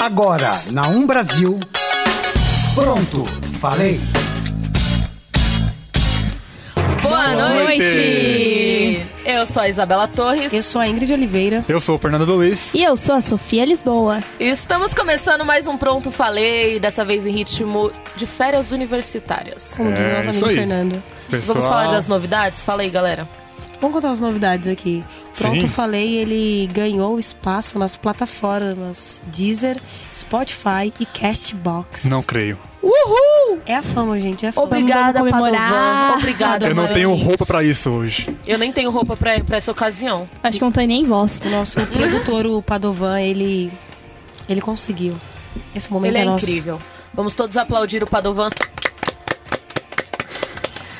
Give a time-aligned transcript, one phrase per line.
[0.00, 1.58] Agora, na Um Brasil.
[2.74, 3.24] Pronto,
[3.60, 4.00] falei.
[7.02, 9.02] Boa noite!
[9.24, 10.52] Eu sou a Isabela Torres.
[10.52, 11.64] Eu sou a Ingrid Oliveira.
[11.68, 12.72] Eu sou o Fernando Luiz.
[12.74, 14.20] E eu sou a Sofia Lisboa.
[14.38, 19.74] E estamos começando mais um Pronto Falei, dessa vez em ritmo de férias universitárias.
[19.76, 20.60] Como diz É, nosso amigo.
[20.60, 21.02] Fernando.
[21.28, 22.62] Pessoal, Vamos falar das novidades?
[22.62, 23.28] Fala aí, galera.
[23.80, 25.04] Vamos contar as novidades aqui.
[25.38, 25.68] Pronto, Sim.
[25.68, 29.76] falei, ele ganhou espaço nas plataformas Deezer,
[30.12, 32.04] Spotify e Castbox.
[32.06, 32.58] Não creio.
[32.82, 33.58] Uhul!
[33.64, 34.66] É a fama, gente, é a fama.
[34.66, 36.16] Obrigada, comemorar.
[36.18, 36.92] Obrigada, Eu não mãe.
[36.92, 38.36] tenho roupa pra isso hoje.
[38.46, 40.28] Eu nem tenho roupa pra, pra essa ocasião.
[40.42, 41.40] Acho que não tô nem em voz.
[41.44, 43.70] O nosso produtor, o Padovan, ele,
[44.48, 45.14] ele conseguiu.
[45.74, 46.44] Esse momento Ele é nosso.
[46.44, 46.80] incrível.
[47.14, 48.48] Vamos todos aplaudir o Padovan.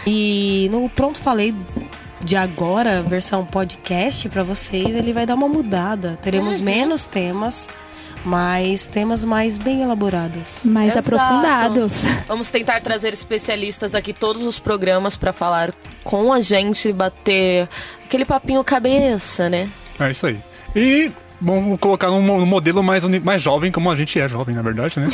[0.07, 1.55] E no Pronto Falei
[2.25, 6.19] de agora, versão podcast pra vocês, ele vai dar uma mudada.
[6.23, 7.69] Teremos menos temas,
[8.25, 10.59] mas temas mais bem elaborados.
[10.65, 11.15] Mais Exato.
[11.15, 12.03] aprofundados.
[12.27, 15.73] Vamos tentar trazer especialistas aqui todos os programas pra falar
[16.05, 17.69] com a gente, bater
[18.05, 19.69] aquele papinho cabeça, né?
[20.01, 20.39] É isso aí.
[20.75, 21.11] E
[21.41, 24.63] vamos colocar um mo- um modelo mais, mais jovem, como a gente é jovem, na
[24.63, 25.07] verdade, né?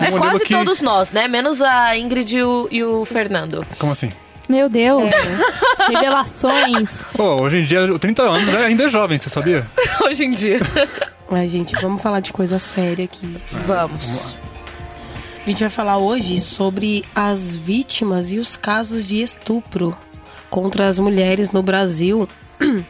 [0.00, 1.28] Um É modelo quase que- todos nós, né?
[1.28, 3.64] Menos a Ingrid e o, e o Fernando.
[3.78, 4.10] Como assim?
[4.48, 5.12] Meu Deus.
[5.12, 5.92] É.
[5.92, 7.00] Revelações.
[7.14, 9.66] Pô, hoje em dia, 30 anos ainda é jovem, você sabia?
[10.04, 10.60] Hoje em dia.
[11.30, 13.36] Mas, gente, vamos falar de coisa séria aqui.
[13.66, 14.36] Vamos.
[15.44, 19.96] A gente vai falar hoje sobre as vítimas e os casos de estupro
[20.50, 22.28] contra as mulheres no Brasil.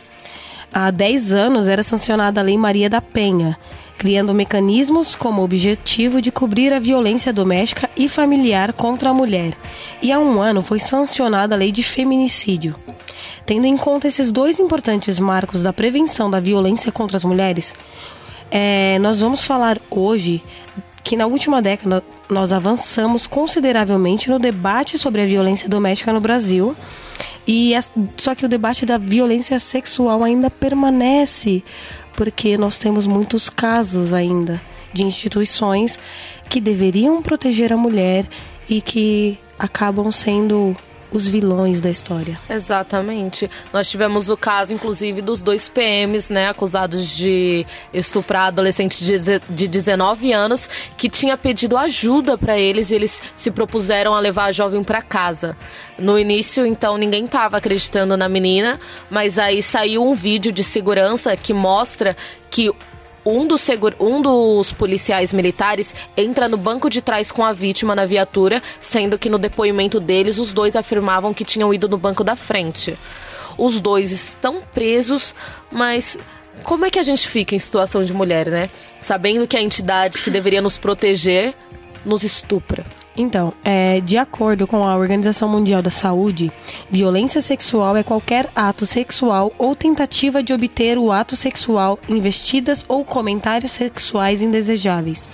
[0.72, 3.56] Há 10 anos era sancionada a Lei Maria da Penha,
[3.98, 9.54] criando mecanismos como objetivo de cobrir a violência doméstica e familiar contra a mulher.
[10.00, 12.76] E há um ano foi sancionada a Lei de Feminicídio.
[13.44, 17.74] Tendo em conta esses dois importantes marcos da prevenção da violência contra as mulheres,
[18.50, 20.42] é, nós vamos falar hoje
[21.02, 26.76] que na última década nós avançamos consideravelmente no debate sobre a violência doméstica no Brasil.
[27.46, 27.72] E
[28.19, 31.64] só que o debate da violência sexual ainda permanece,
[32.19, 34.61] porque nós temos muitos casos ainda
[34.93, 36.01] de instituições
[36.51, 38.27] que deveriam proteger a mulher
[38.69, 40.77] e que acabam sendo
[41.10, 42.38] os vilões da história.
[42.50, 43.50] Exatamente.
[43.72, 49.42] Nós tivemos o caso, inclusive, dos dois PMs, né, acusados de estuprar adolescentes de deze-
[49.48, 54.44] de 19 anos, que tinha pedido ajuda pra eles e eles se propuseram a levar
[54.46, 55.56] a jovem pra casa.
[55.98, 58.78] No início, então, ninguém tava acreditando na menina,
[59.10, 62.16] mas aí saiu um vídeo de segurança que mostra
[62.50, 62.70] que
[63.25, 67.95] um dos, segura- um dos policiais militares entra no banco de trás com a vítima
[67.95, 72.25] na viatura, sendo que no depoimento deles os dois afirmavam que tinham ido no banco
[72.25, 72.97] da frente.
[73.56, 75.34] Os dois estão presos,
[75.71, 76.17] mas
[76.62, 78.71] como é que a gente fica em situação de mulher, né?
[79.01, 81.55] Sabendo que a entidade que deveria nos proteger
[82.04, 82.84] nos estupra.
[83.16, 86.53] Então, é, de acordo com a Organização Mundial da Saúde,
[86.88, 93.04] violência sexual é qualquer ato sexual ou tentativa de obter o ato sexual, investidas ou
[93.04, 95.26] comentários sexuais indesejáveis,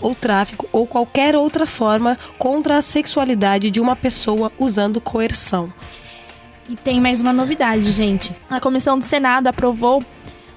[0.00, 5.72] ou tráfico ou qualquer outra forma contra a sexualidade de uma pessoa usando coerção.
[6.68, 8.32] E tem mais uma novidade, gente.
[8.48, 10.02] A Comissão do Senado aprovou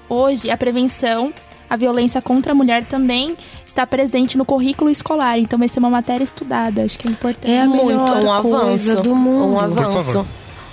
[0.08, 1.34] hoje a prevenção
[1.68, 3.36] à violência contra a mulher também
[3.76, 5.38] está presente no currículo escolar.
[5.38, 6.82] Então vai ser uma matéria estudada.
[6.82, 7.50] Acho que é importante.
[7.50, 9.00] É a Muito, um coisa avanço.
[9.02, 9.52] do mundo.
[9.54, 10.26] Um avanço.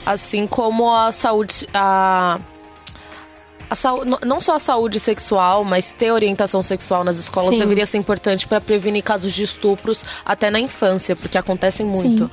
[0.05, 1.67] Assim como a saúde.
[1.73, 2.39] A,
[3.69, 3.75] a
[4.05, 7.59] n- não só a saúde sexual, mas ter orientação sexual nas escolas Sim.
[7.59, 12.29] deveria ser importante para prevenir casos de estupros até na infância, porque acontecem muito.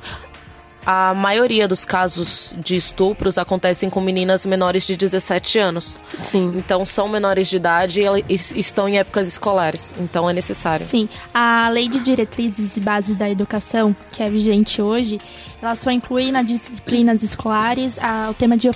[0.83, 5.99] A maioria dos casos de estupros acontecem com meninas menores de 17 anos.
[6.23, 6.53] Sim.
[6.55, 9.93] Então são menores de idade e estão em épocas escolares.
[9.99, 10.83] Então é necessário.
[10.85, 15.19] Sim, a Lei de Diretrizes e Bases da Educação, que é vigente hoje,
[15.61, 18.67] ela só inclui nas disciplinas escolares a- o tema de,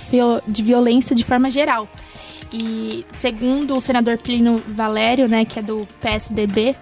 [0.46, 1.88] de violência de forma geral.
[2.52, 6.76] E segundo o senador Plínio Valério, né, que é do PSDB,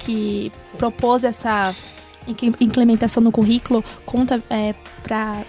[0.00, 1.72] que propôs essa
[2.60, 5.42] implementação no currículo, conta é, para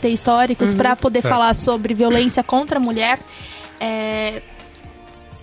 [0.00, 1.32] ter históricos, para poder Certo.
[1.34, 3.18] falar sobre violência contra a mulher,
[3.80, 4.40] é,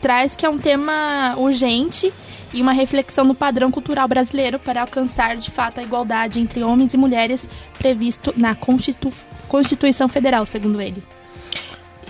[0.02, 2.12] traz que é um tema urgente
[2.54, 6.94] e uma reflexão no padrão cultural brasileiro para alcançar de fato a igualdade entre homens
[6.94, 9.12] e mulheres previsto na Constitu-
[9.48, 11.04] Constituição Federal, segundo ele.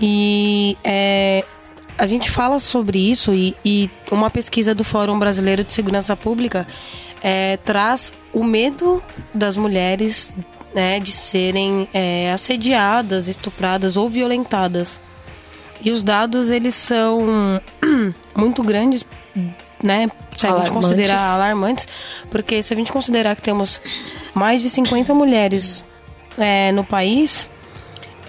[0.02, 1.44] E é,
[1.98, 6.68] a gente fala sobre isso e, e uma pesquisa do Fórum Brasileiro de Segurança Pública
[7.28, 9.02] é, traz o medo
[9.34, 10.32] das mulheres
[10.76, 15.02] né, de serem é, assediadas, estupradas ou violentadas.
[15.82, 17.26] E os dados eles são
[18.38, 19.04] muito grandes
[19.82, 20.08] né,
[20.38, 20.70] se a gente Alarmantes.
[20.70, 21.88] considerar alarmantes,
[22.30, 23.82] porque se a gente considerar que temos
[24.36, 25.84] mais de 50 mulheres
[26.38, 27.50] é, no país,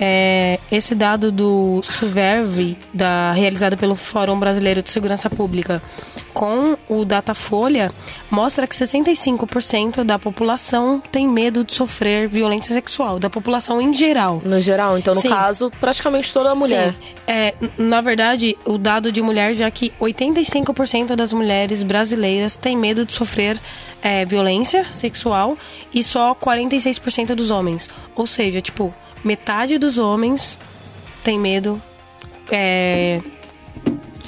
[0.00, 5.82] é, esse dado do Survey, da, realizado pelo Fórum Brasileiro de Segurança Pública,
[6.36, 7.90] com o Datafolha,
[8.30, 14.42] mostra que 65% da população tem medo de sofrer violência sexual, da população em geral.
[14.44, 15.30] No geral, então no Sim.
[15.30, 16.92] caso, praticamente toda mulher.
[16.92, 16.98] Sim.
[17.26, 23.06] É, na verdade, o dado de mulher, já que 85% das mulheres brasileiras têm medo
[23.06, 23.58] de sofrer
[24.02, 25.56] é, violência sexual
[25.94, 27.88] e só 46% dos homens.
[28.14, 28.94] Ou seja, tipo,
[29.24, 30.58] metade dos homens
[31.24, 31.80] tem medo.
[32.50, 33.22] É,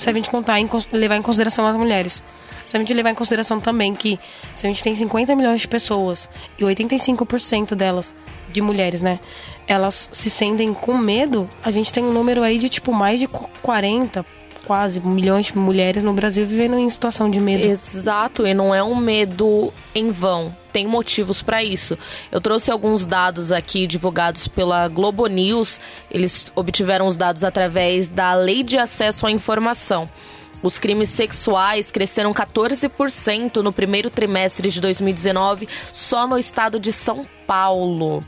[0.01, 2.23] se a gente contar em, levar em consideração as mulheres.
[2.65, 4.19] Se a gente levar em consideração também que
[4.55, 6.29] se a gente tem 50 milhões de pessoas
[6.59, 8.15] e 85% delas
[8.51, 9.21] de mulheres, né?
[9.67, 13.27] Elas se sentem com medo, a gente tem um número aí de tipo mais de
[13.27, 14.25] qu- 40,
[14.69, 17.65] quase milhões de mulheres no Brasil vivendo em situação de medo.
[17.65, 20.55] Exato, e não é um medo em vão.
[20.71, 21.97] Tem motivos para isso.
[22.31, 25.81] Eu trouxe alguns dados aqui divulgados pela Globo News.
[26.11, 30.07] Eles obtiveram os dados através da Lei de Acesso à Informação.
[30.63, 37.25] Os crimes sexuais cresceram 14% no primeiro trimestre de 2019 só no estado de São
[37.47, 38.25] Paulo.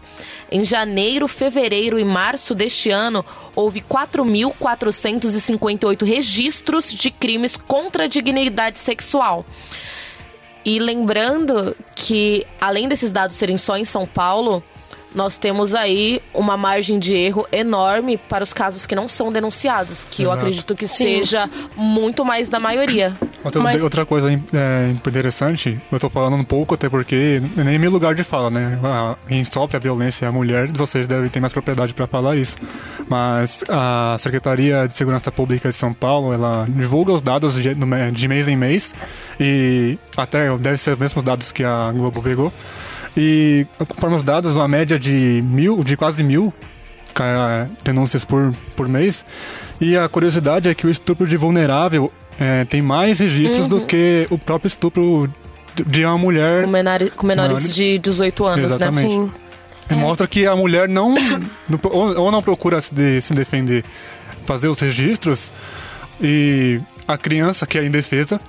[0.51, 3.23] Em janeiro, fevereiro e março deste ano,
[3.55, 9.45] houve 4.458 registros de crimes contra a dignidade sexual.
[10.65, 14.63] E lembrando que, além desses dados serem só em São Paulo,
[15.15, 20.05] nós temos aí uma margem de erro enorme para os casos que não são denunciados,
[20.11, 20.39] que eu Exato.
[20.47, 20.95] acredito que Sim.
[20.97, 23.13] seja muito mais da maioria.
[23.43, 27.91] Outra, Mas- outra coisa é, interessante, eu tô falando um pouco, até porque nem meu
[27.91, 28.79] lugar de fala, né?
[29.27, 32.57] Quem sofre a violência é a mulher, vocês devem ter mais propriedade para falar isso.
[33.09, 37.75] Mas a Secretaria de Segurança Pública de São Paulo, ela divulga os dados de,
[38.13, 38.95] de mês em mês,
[39.39, 42.53] e até deve ser os mesmos dados que a Globo pegou.
[43.17, 46.53] E conforme os dados, uma média de mil, de quase mil
[47.83, 49.25] denúncias por, por mês.
[49.81, 54.27] E a curiosidade é que o estupro de vulnerável é, tem mais registros do que
[54.31, 55.31] o próprio estupro
[55.87, 56.65] de- uma mulher.
[56.65, 59.17] Com, menari- com menores de 18 anos, Exatamente.
[59.19, 59.29] né?
[59.29, 59.31] Sim.
[59.91, 61.15] E Mostra que a mulher não.
[61.93, 63.85] ou não procura se, de- se defender,
[64.47, 65.53] fazer os registros.
[66.23, 68.41] E a criança, que é indefesa,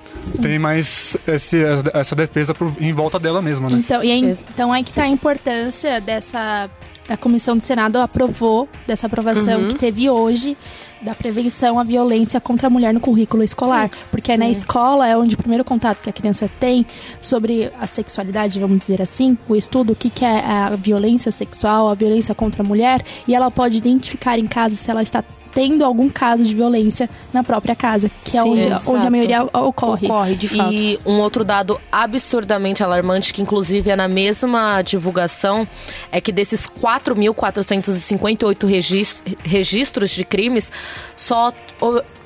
[0.41, 1.57] tem mais esse,
[1.93, 3.77] essa defesa por, em volta dela mesma, né?
[3.79, 6.69] Então, e aí, Ex- então aí que tá a importância dessa.
[7.09, 9.67] A Comissão do Senado aprovou dessa aprovação Uhum.
[9.69, 10.55] que teve hoje
[11.01, 13.89] da prevenção à violência contra a mulher no currículo escolar.
[13.89, 14.51] Sim, Porque é na sim.
[14.51, 16.85] escola é onde o primeiro contato que a criança tem
[17.19, 21.89] sobre a sexualidade, vamos dizer assim, o estudo, o que, que é a violência sexual,
[21.89, 25.83] a violência contra a mulher, e ela pode identificar em casa se ela está tendo
[25.83, 28.91] algum caso de violência na própria casa, que é Sim, onde, exato.
[28.91, 30.07] onde a maioria ocorre.
[30.07, 30.73] Ocorre, de fato.
[30.73, 35.67] E um outro dado absurdamente alarmante, que inclusive é na mesma divulgação,
[36.11, 40.71] é que desses 4.458 regis- registros de crimes,
[41.15, 41.53] só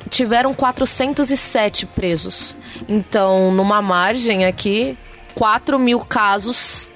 [0.09, 2.55] tiveram 407 presos.
[2.87, 4.97] Então, numa margem aqui,
[5.33, 6.89] 4 mil casos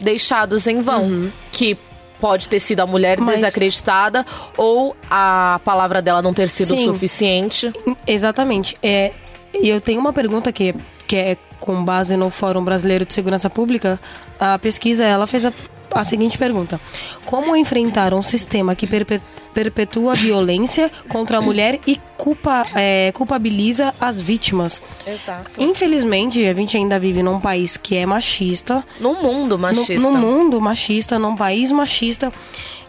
[0.00, 1.30] deixados em vão.
[1.52, 1.76] Que
[2.24, 4.24] pode ter sido a mulher Mas- desacreditada
[4.56, 6.86] ou a palavra dela não ter sido Sim.
[6.86, 7.70] suficiente.
[8.06, 8.78] Exatamente.
[8.82, 9.12] É,
[9.52, 10.74] e eu tenho uma pergunta que,
[11.06, 14.00] que é com base no Fórum Brasileiro de Segurança Pública.
[14.40, 15.52] A pesquisa ela fez a,
[15.94, 16.80] a seguinte pergunta:
[17.24, 19.20] Como enfrentar um sistema que perpe-
[19.52, 24.82] perpetua a violência contra a mulher e culpa, é, culpabiliza as vítimas?
[25.06, 25.62] Exato.
[25.62, 29.94] Infelizmente, a gente ainda vive num país que é machista, No mundo machista.
[29.94, 32.32] no, no mundo machista, num país machista.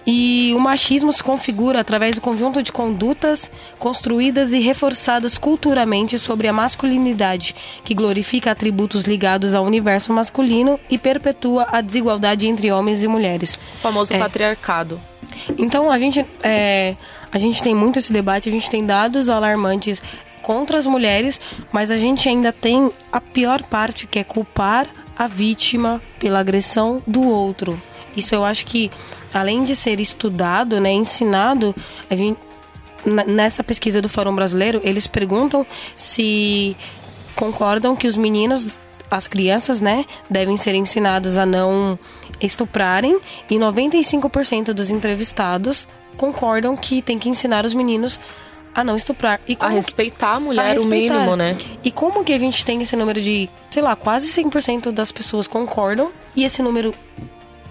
[0.08, 6.48] E o machismo se configura através do conjunto de condutas construídas e reforçadas culturalmente sobre
[6.48, 13.04] a masculinidade, que glorifica atributos ligados ao universo masculino e perpetua a desigualdade entre homens
[13.04, 13.60] e mulheres.
[13.80, 14.20] O famoso É.
[14.20, 15.00] patriarcado.
[15.58, 16.96] Então a gente, é,
[17.32, 20.02] a gente tem muito esse debate, a gente tem dados alarmantes
[20.42, 25.26] contra as mulheres, mas a gente ainda tem a pior parte que é culpar a
[25.26, 27.82] vítima pela agressão do outro.
[28.16, 28.90] Isso eu acho que,
[29.36, 31.76] além de ser estudado, né, ensinado,
[32.10, 32.40] a gente,
[33.28, 35.66] nessa pesquisa do Fórum Brasileiro, eles perguntam
[35.96, 36.76] se
[37.36, 38.80] concordam que os meninos,
[39.12, 42.00] as crianças, né, devem ser ensinados a não
[42.42, 45.88] estuprarem e 95% dos entrevistados
[46.18, 48.20] concordam que tem que ensinar os meninos
[48.74, 49.40] a não estuprar.
[49.48, 51.14] E A que- respeitar a mulher, a o respeitar.
[51.16, 51.56] mínimo, né?
[51.84, 55.48] E como que a gente tem esse número de, sei lá, quase 100% das pessoas
[55.48, 56.94] concordam e esse número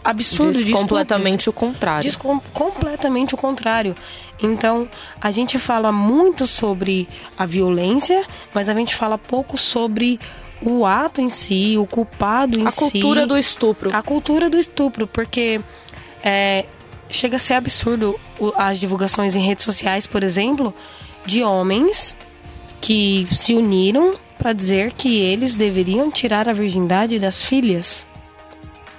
[0.04, 2.02] absurdo Diz de completamente o contrário.
[2.02, 3.94] Diz com- completamente o contrário.
[4.42, 4.88] Então,
[5.20, 7.08] a gente fala muito sobre
[7.38, 10.20] a violência, mas a gente fala pouco sobre
[10.60, 12.78] o ato em si, o culpado em A si.
[12.78, 13.94] cultura do estupro.
[13.94, 15.60] A cultura do estupro, porque
[16.22, 16.64] é,
[17.08, 18.18] chega a ser absurdo
[18.56, 20.74] as divulgações em redes sociais, por exemplo,
[21.24, 22.16] de homens
[22.80, 28.06] que se uniram para dizer que eles deveriam tirar a virgindade das filhas.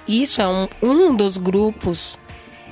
[0.06, 2.18] Isso é um, um dos grupos.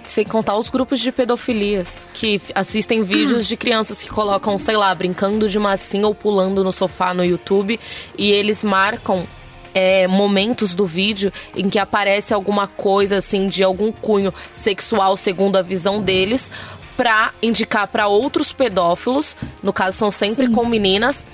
[0.04, 4.94] Sem contar os grupos de pedofilias que assistem vídeos de crianças que colocam, sei lá,
[4.94, 7.80] brincando de massinha ou pulando no sofá no YouTube
[8.18, 9.26] e eles marcam
[9.74, 15.56] é, momentos do vídeo em que aparece alguma coisa assim de algum cunho sexual segundo
[15.56, 16.50] a visão deles
[16.96, 20.52] pra indicar pra outros pedófilos, no caso são sempre Sim.
[20.52, 21.26] com meninas,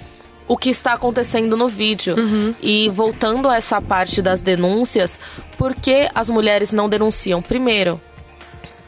[0.50, 2.16] o que está acontecendo no vídeo.
[2.61, 5.16] E voltando a essa parte das denúncias,
[5.57, 7.40] por que as mulheres não denunciam?
[7.40, 8.00] Primeiro,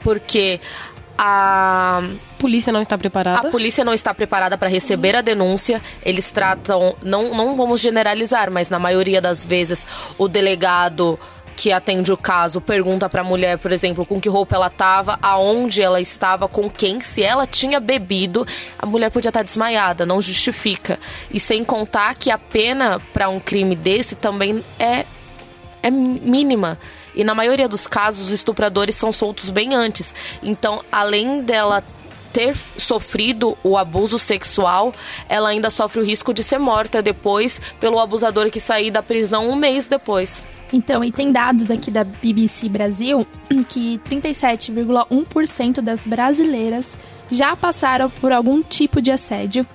[0.00, 0.60] porque
[1.16, 3.46] a, A polícia não está preparada.
[3.46, 5.80] a polícia não está preparada para receber a denúncia.
[6.04, 9.86] Eles tratam, não, não vamos generalizar, mas na maioria das vezes
[10.18, 11.16] o delegado
[11.56, 15.18] que atende o caso pergunta para a mulher, por exemplo, com que roupa ela estava,
[15.22, 18.46] aonde ela estava, com quem, se ela tinha bebido,
[18.78, 20.98] a mulher podia estar desmaiada, não justifica.
[21.30, 25.04] E sem contar que a pena para um crime desse também é
[25.82, 26.78] é mínima.
[27.14, 30.14] E na maioria dos casos, os estupradores são soltos bem antes.
[30.42, 31.84] Então, além dela
[32.32, 34.92] ter sofrido o abuso sexual,
[35.28, 39.48] ela ainda sofre o risco de ser morta depois pelo abusador que sair da prisão
[39.48, 40.46] um mês depois.
[40.72, 43.26] Então, e tem dados aqui da BBC Brasil
[43.68, 46.96] que 37,1% das brasileiras
[47.30, 49.66] já passaram por algum tipo de assédio.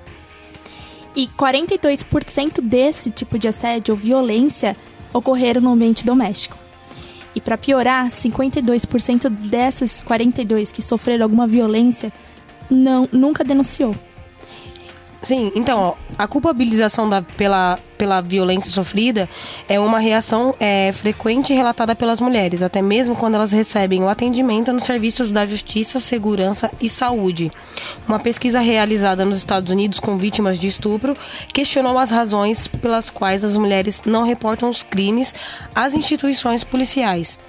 [1.16, 4.76] E 42% desse tipo de assédio ou violência
[5.14, 6.58] ocorreram no ambiente doméstico.
[7.34, 12.12] E para piorar, 52% dessas 42 que sofreram alguma violência
[12.70, 13.96] não nunca denunciou.
[15.24, 19.28] Sim, então, ó, a culpabilização da, pela, pela violência sofrida
[19.68, 24.72] é uma reação é, frequente relatada pelas mulheres, até mesmo quando elas recebem o atendimento
[24.72, 27.52] nos serviços da Justiça, Segurança e Saúde.
[28.08, 31.18] Uma pesquisa realizada nos Estados Unidos com vítimas de estupro
[31.54, 35.34] questionou as razões pelas quais as mulheres não reportam os crimes
[35.74, 37.40] às instituições policiais.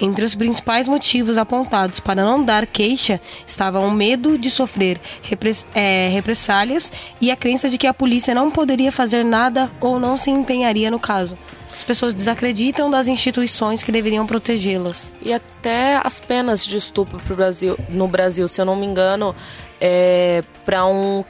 [0.00, 5.66] Entre os principais motivos apontados para não dar queixa estavam o medo de sofrer repress-
[5.74, 10.16] é, represálias e a crença de que a polícia não poderia fazer nada ou não
[10.16, 11.36] se empenharia no caso.
[11.76, 15.12] As pessoas desacreditam das instituições que deveriam protegê-las.
[15.20, 19.34] E até as penas de estupro pro Brasil, no Brasil, se eu não me engano,
[19.78, 21.22] é, para um,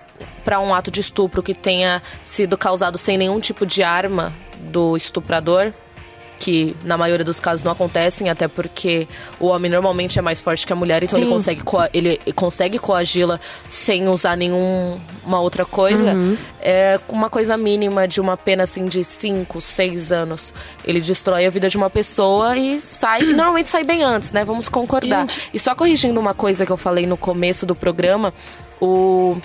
[0.63, 5.73] um ato de estupro que tenha sido causado sem nenhum tipo de arma do estuprador,
[6.39, 9.09] que na maioria dos casos não acontecem, até porque
[9.41, 11.33] o homem normalmente é mais forte que a mulher, então ele Sim.
[11.33, 13.41] consegue, coa- ele consegue coagi-la
[13.71, 16.15] sem usar nenhuma outra coisa.
[16.61, 20.53] É uma coisa mínima de uma pena assim de 5, 6 anos.
[20.85, 24.45] Ele destrói a vida de uma pessoa e sai, e normalmente sai bem antes, né?
[24.45, 25.27] Vamos concordar.
[25.55, 28.33] E só corrigindo uma coisa que eu falei no começo do programa,
[28.81, 29.37] o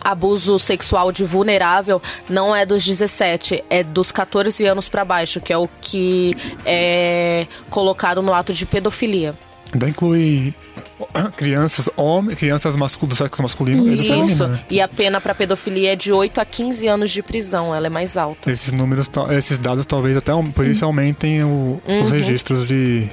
[0.00, 5.52] abuso sexual de vulnerável não é dos 17, é dos 14 anos pra baixo, que
[5.52, 6.34] é o que
[6.64, 9.34] é colocado no ato de pedofilia.
[9.72, 10.52] Ainda inclui
[11.36, 13.94] crianças, homens, crianças mascul do sexo masculino e.
[13.94, 14.46] Isso.
[14.46, 14.60] né?
[14.68, 17.90] E a pena pra pedofilia é de 8 a 15 anos de prisão, ela é
[17.90, 18.50] mais alta.
[18.50, 22.18] Esses números, esses dados talvez até um- por isso aumentem o- os Uhum.
[22.18, 23.08] registros de.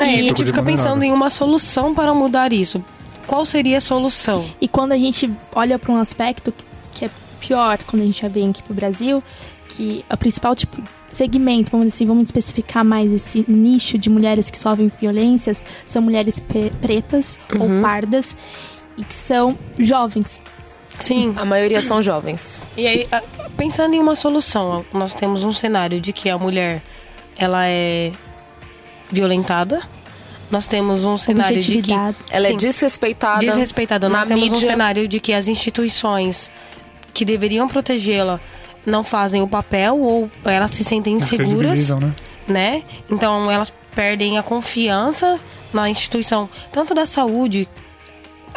[0.00, 2.84] É, e a gente fica pensando em uma solução para mudar isso.
[3.28, 4.44] Qual seria a solução?
[4.58, 6.52] E quando a gente olha para um aspecto
[6.94, 9.22] que é pior quando a gente já vem aqui pro Brasil,
[9.68, 14.50] que o principal tipo segmento, vamos dizer assim, vamos especificar mais esse nicho de mulheres
[14.50, 16.40] que sofrem violências, são mulheres
[16.80, 18.34] pretas ou pardas
[18.96, 20.40] e que são jovens.
[20.98, 22.60] Sim, A maioria são jovens.
[22.76, 23.06] E aí,
[23.56, 26.82] pensando em uma solução, nós temos um cenário de que a mulher
[27.36, 28.10] ela é
[29.10, 29.82] violentada.
[30.50, 31.92] Nós temos um cenário de que.
[31.92, 32.14] Ela
[32.48, 32.54] Sim.
[32.54, 33.40] é desrespeitada.
[33.40, 34.08] desrespeitada.
[34.08, 34.70] na Nós temos um mídia.
[34.70, 36.50] cenário de que as instituições
[37.12, 38.40] que deveriam protegê-la
[38.86, 42.14] não fazem o papel ou elas se sentem inseguras, né?
[42.46, 42.82] né?
[43.10, 45.38] Então elas perdem a confiança
[45.72, 47.68] na instituição, tanto da saúde.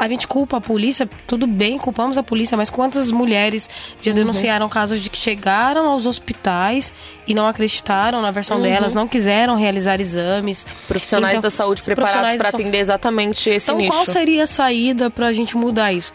[0.01, 3.69] A gente culpa a polícia, tudo bem, culpamos a polícia, mas quantas mulheres
[4.01, 6.91] já denunciaram casos de que chegaram aos hospitais
[7.27, 10.65] e não acreditaram na versão delas, não quiseram realizar exames.
[10.87, 13.91] Profissionais Então, da saúde os preparados para atender exatamente esse Então, nicho.
[13.91, 16.11] qual seria a saída pra gente mudar isso?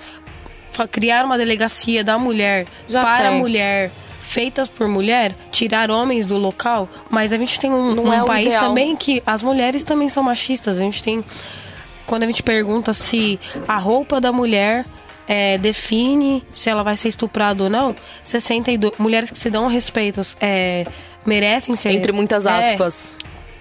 [0.91, 3.39] Criar uma delegacia da mulher Já para a tem.
[3.39, 8.25] mulher feitas por mulher, tirar homens do local, mas a gente tem um, um é
[8.25, 8.65] país ideal.
[8.65, 10.81] também que as mulheres também são machistas.
[10.81, 11.25] A gente tem.
[12.07, 14.85] Quando a gente pergunta se a roupa da mulher
[15.29, 18.95] é, define se ela vai ser estuprada ou não, 62.
[18.99, 20.87] Mulheres que se dão respeito é,
[21.25, 21.91] merecem ser.
[21.91, 23.17] Entre muitas é, aspas.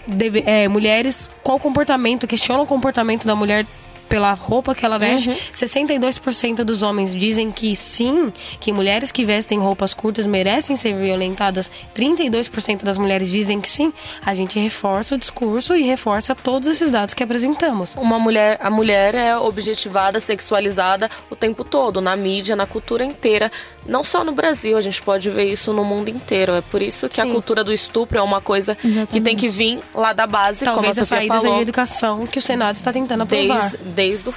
[0.08, 3.66] deve- é, mulheres, qual comportamento, questionam o comportamento da mulher
[4.08, 5.30] pela roupa que ela veste.
[5.30, 5.36] Uhum.
[5.52, 11.72] 62% dos homens dizem que sim, que mulheres que vestem roupas curtas merecem ser violentadas.
[11.96, 13.92] 32% das mulheres dizem que sim.
[14.26, 17.96] A gente reforça o discurso e reforça todos esses dados que apresentamos.
[17.96, 23.52] Uma mulher, a mulher é objetivada, sexualizada o tempo todo, na mídia, na cultura inteira.
[23.88, 26.54] Não só no Brasil, a gente pode ver isso no mundo inteiro.
[26.54, 27.32] É por isso que a Sim.
[27.32, 29.36] cultura do estupro é uma coisa que tem Exatamente.
[29.36, 31.58] que vir lá da base, Talvez como a a saída falou.
[31.58, 33.60] a educação que o Senado está tentando aprovar.
[33.60, 34.34] desde, desde o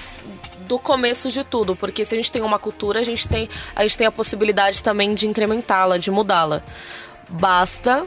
[0.68, 3.82] do começo de tudo, porque se a gente tem uma cultura, a gente tem a,
[3.82, 6.62] gente tem a possibilidade também de incrementá-la, de mudá-la.
[7.30, 8.06] Basta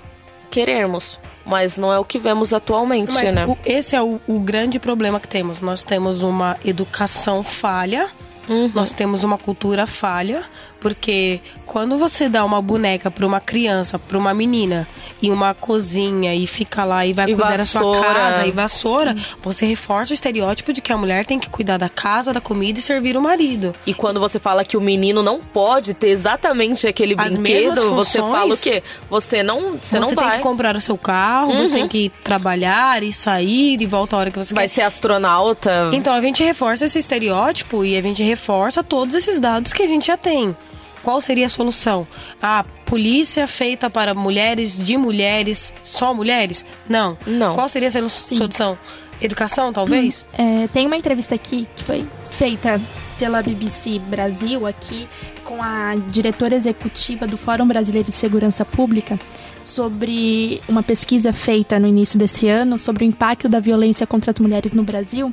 [0.50, 3.46] querermos, mas não é o que vemos atualmente, Mas né?
[3.48, 5.60] o- esse é o, o grande problema que temos.
[5.62, 8.10] Nós temos uma educação falha,
[8.50, 8.70] Uhum.
[8.74, 10.44] nós temos uma cultura falha,
[10.82, 14.86] porque quando você dá uma boneca para uma criança, para uma menina,
[15.22, 18.10] e uma cozinha e fica lá e vai E cuidar da sua vassoura.
[18.14, 21.88] casa e vassoura, você reforça o estereótipo de que a mulher tem que cuidar da
[21.88, 23.72] casa, da comida e servir o marido.
[23.86, 28.18] E quando você fala que o menino não pode ter exatamente aquele As brinquedo, você
[28.18, 28.32] funções.
[28.40, 28.82] fala o quê?
[29.12, 30.38] Você não, você não tem vai.
[30.38, 31.72] que comprar o seu carro, você Uhum.
[31.82, 34.74] tem que trabalhar e sair e volta a hora que você Vai quer.
[34.74, 35.92] ser astronauta.
[35.94, 39.88] Então a gente reforça esse estereótipo e a gente reforça todos esses dados que a
[39.88, 40.56] gente já tem.
[41.04, 42.08] Qual seria a solução?
[42.42, 46.66] A polícia feita para mulheres, de mulheres, só mulheres?
[46.88, 47.18] Não.
[47.26, 47.54] Não.
[47.56, 48.78] Qual seria a solu- solução?
[49.22, 50.26] Educação, talvez?
[50.38, 52.82] É, tem uma entrevista aqui que foi feita
[53.20, 55.08] pela BBC Brasil aqui
[55.44, 59.20] com a diretora executiva do Fórum Brasileiro de Segurança Pública
[59.62, 64.40] sobre uma pesquisa feita no início desse ano sobre o impacto da violência contra as
[64.40, 65.32] mulheres no Brasil,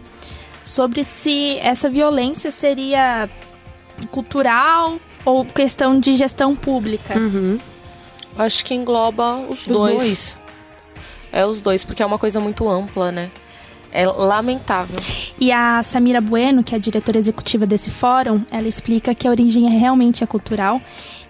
[0.63, 3.29] sobre se essa violência seria
[4.11, 7.15] cultural ou questão de gestão pública.
[8.39, 9.97] Acho que engloba os, Os dois.
[9.97, 10.37] dois.
[11.31, 13.31] É os dois, porque é uma coisa muito ampla, né?
[13.93, 14.97] É lamentável.
[15.39, 19.31] E a Samira Bueno, que é a diretora executiva desse fórum, ela explica que a
[19.31, 20.81] origem é realmente é cultural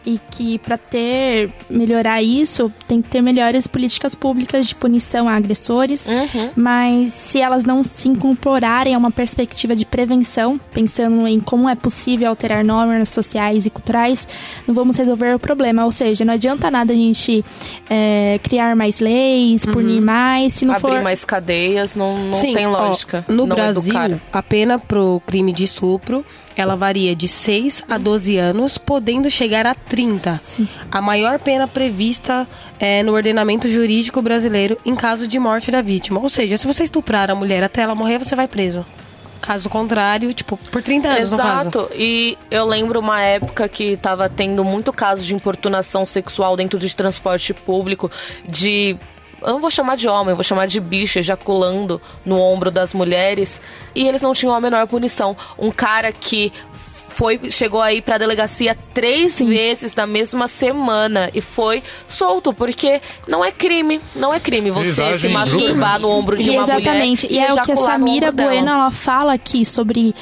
[0.09, 5.35] e que para ter melhorar isso tem que ter melhores políticas públicas de punição a
[5.37, 6.51] agressores, Uhum.
[6.57, 11.75] mas se elas não se incorporarem a uma perspectiva de prevenção, pensando em como é
[11.75, 14.27] possível alterar normas sociais e culturais,
[14.67, 15.85] não vamos resolver o problema.
[15.85, 17.45] Ou seja, não adianta nada a gente
[17.91, 22.55] é, criar mais leis, punir mais, se não Abrir for mais cadeias não, não Sim,
[22.55, 23.25] tem ó, lógica.
[23.29, 24.21] no não Brasil, educar.
[24.33, 26.25] a pena pro crime de estupro,
[26.61, 30.41] ela varia de 6 a 12 anos, podendo chegar a 30.
[30.43, 30.69] Sim.
[30.91, 32.49] A maior pena prevista
[32.81, 36.21] é no ordenamento jurídico brasileiro em caso de morte da vítima.
[36.21, 38.85] Ou seja, se você estuprar a mulher até ela morrer, você vai preso.
[39.41, 41.33] Caso contrário, tipo, por 30 anos.
[41.33, 41.89] Exato.
[41.95, 46.95] E eu lembro uma época que tava tendo muito caso de importunação sexual dentro de
[46.95, 48.11] transporte público,
[48.49, 48.99] de.
[49.41, 52.93] Eu não vou chamar de homem, eu vou chamar de bicho ejaculando no ombro das
[52.93, 53.61] mulheres.
[53.95, 55.37] E eles não tinham a menor punição.
[55.59, 56.53] Um cara que
[57.09, 63.45] foi chegou aí pra delegacia três vezes na mesma semana e foi solto, porque não
[63.45, 64.01] é crime.
[64.15, 67.27] Não é crime você se masturbar no ombro de E uma exatamente.
[67.27, 67.43] mulher.
[67.43, 68.31] E é o que a Samira.
[68.31, 70.15] Bueno ela fala aqui sobre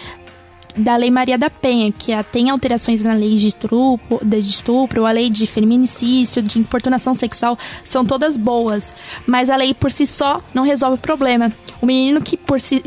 [0.77, 5.07] da Lei Maria da Penha, que a- tem alterações na lei de estupro, de estupro,
[5.07, 8.95] a lei de feminicídio, de importunação sexual, são todas boas.
[9.27, 11.53] Mas a lei por si só não resolve o problema.
[11.81, 12.83] O menino que por si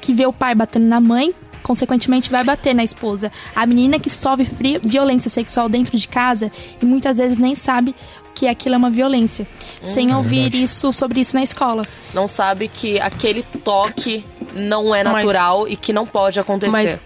[0.00, 3.30] que vê o pai batendo na mãe, consequentemente vai bater na esposa.
[3.54, 6.50] A menina que sofre violência sexual dentro de casa
[6.80, 7.94] e muitas vezes nem sabe
[8.34, 9.46] que aquilo é uma violência,
[9.82, 10.62] sem ouvir verdade.
[10.64, 11.86] isso sobre isso na escola.
[12.14, 14.24] não sabe que aquele toque
[14.54, 16.72] não é Mas- natural e que não pode acontecer.
[16.72, 16.98] Mas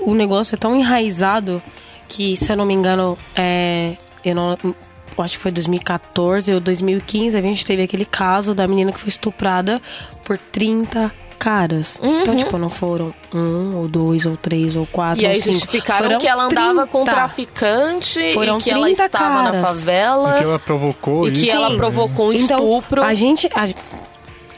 [0.00, 1.62] o negócio é tão enraizado
[2.08, 4.56] que, se eu não me engano, é, eu não.
[4.64, 8.98] eu acho que foi 2014 ou 2015, a gente teve aquele caso da menina que
[9.00, 9.80] foi estuprada
[10.24, 11.98] por 30 caras.
[12.02, 15.52] Então, tipo, não foram um, ou dois, ou três, ou quatro, e ou aí cinco.
[15.54, 17.12] justificaram Foram que ela andava com 30.
[17.18, 19.62] traficante Foram e que ela 30 estava na caras.
[19.62, 21.56] favela E que ela provocou e que isso.
[21.56, 21.76] ela né?
[21.76, 23.02] provocou um Então, estupro.
[23.02, 23.48] a gente.
[23.54, 23.68] a-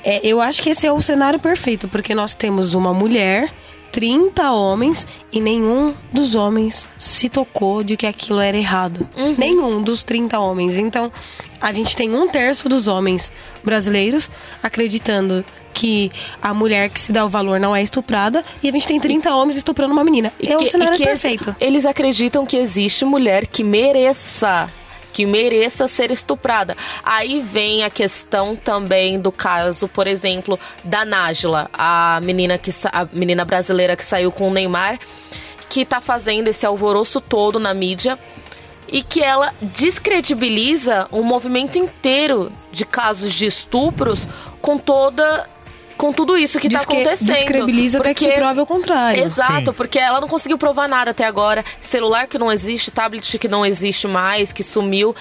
[0.05, 3.53] é, eu acho que esse é o cenário perfeito, porque nós temos uma mulher,
[3.92, 9.07] 30 homens, e nenhum dos homens se tocou de que aquilo era errado.
[9.16, 9.35] Uhum.
[9.38, 10.78] Nenhum dos 30 homens.
[10.78, 11.12] Então,
[11.61, 13.31] a gente tem um terço dos homens
[13.62, 14.31] brasileiros
[14.62, 18.87] acreditando que a mulher que se dá o valor não é estuprada, e a gente
[18.88, 20.33] tem 30 homens estuprando uma menina.
[20.40, 21.55] E é que- o cenário e perfeito.
[21.61, 24.68] Eles acreditam que existe mulher que mereça
[25.12, 26.77] que mereça ser estuprada.
[27.03, 33.07] Aí vem a questão também do caso, por exemplo, da Nájila, a menina que a
[33.12, 34.98] menina brasileira que saiu com o Neymar,
[35.68, 38.18] que tá fazendo esse alvoroço todo na mídia
[38.88, 44.29] e que ela descredibiliza um movimento inteiro de casos de estupros
[44.61, 45.48] com toda
[46.03, 47.29] com tudo isso que está acontecendo.
[47.29, 48.11] Descredibiliza porque...
[48.11, 49.23] até que se prove o contrário.
[49.23, 49.77] Exato, Sim.
[49.77, 51.65] porque ela não conseguiu provar nada até agora.
[51.81, 55.15] Celular que não existe, tablet que não existe mais, que sumiu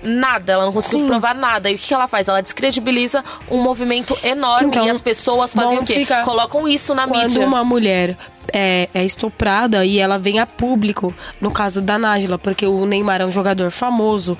[0.00, 1.06] nada, ela não conseguiu Sim.
[1.08, 1.68] provar nada.
[1.68, 2.28] E o que ela faz?
[2.28, 6.06] Ela descredibiliza um movimento enorme então, e as pessoas fazem o quê?
[6.24, 7.40] Colocam isso na Quando mídia.
[7.40, 8.16] Quando uma mulher
[8.52, 13.22] é, é, estuprada e ela vem a público, no caso da Nájila, porque o Neymar
[13.22, 14.38] é um jogador famoso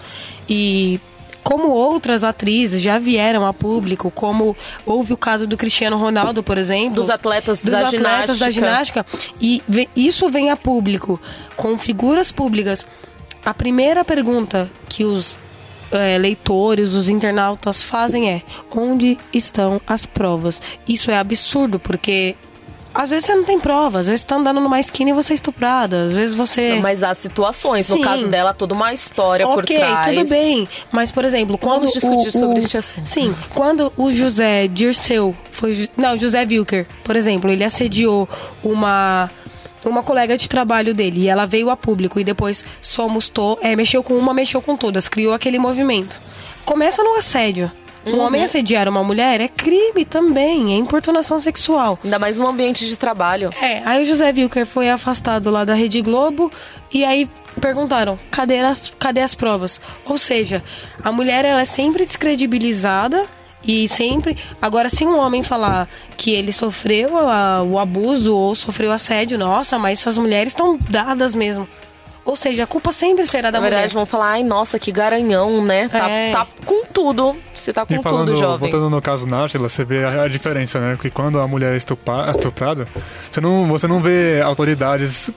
[0.48, 1.00] e
[1.42, 6.58] como outras atrizes já vieram a público, como houve o caso do Cristiano Ronaldo, por
[6.58, 6.96] exemplo.
[6.96, 8.44] Dos atletas, dos da, atletas ginástica.
[8.44, 9.06] da ginástica.
[9.40, 9.62] E
[9.96, 11.20] isso vem a público,
[11.56, 12.86] com figuras públicas.
[13.44, 15.38] A primeira pergunta que os
[15.90, 18.42] é, leitores, os internautas fazem é:
[18.74, 20.60] onde estão as provas?
[20.86, 22.34] Isso é absurdo, porque
[22.98, 25.32] às vezes você não tem prova, às vezes você tá andando numa esquina e você
[25.32, 26.74] é estuprada, às vezes você...
[26.74, 27.98] Não, mas há situações, Sim.
[27.98, 29.98] no caso dela, toda uma história okay, por trás.
[29.98, 33.06] Ok, tudo bem, mas por exemplo, quando Vamos discutir o, sobre este assunto.
[33.06, 35.88] Sim, quando o José Dirceu foi...
[35.96, 38.28] Não, José Wilker, por exemplo, ele assediou
[38.64, 39.30] uma
[39.84, 43.76] uma colega de trabalho dele e ela veio a público e depois somos to é,
[43.76, 46.20] mexeu com uma, mexeu com todas, criou aquele movimento.
[46.64, 47.70] Começa no assédio.
[48.08, 48.26] Um uhum.
[48.26, 51.98] homem assediar uma mulher é crime também, é importunação sexual.
[52.02, 53.50] Ainda mais no ambiente de trabalho.
[53.60, 56.50] É, aí o José Wilker foi afastado lá da Rede Globo
[56.92, 57.28] e aí
[57.60, 59.80] perguntaram, cadê as, cadê as provas?
[60.04, 60.62] Ou seja,
[61.02, 63.26] a mulher ela é sempre descredibilizada
[63.64, 64.36] e sempre.
[64.62, 69.78] Agora, se um homem falar que ele sofreu a, o abuso ou sofreu assédio, nossa,
[69.78, 71.68] mas essas mulheres estão dadas mesmo.
[72.28, 73.94] Ou seja, a culpa sempre será da Na verdade, mulher.
[73.94, 75.88] vão falar, ai, nossa, que garanhão, né?
[75.88, 76.30] Tá, é.
[76.30, 77.34] tá com tudo.
[77.54, 78.70] Você tá com e falando, tudo, jovem.
[78.70, 80.94] Voltando no caso Nájila, você vê a, a, diferença, né?
[80.94, 82.86] Porque quando a mulher é estuprada,
[83.30, 85.30] você não, você não vê autoridades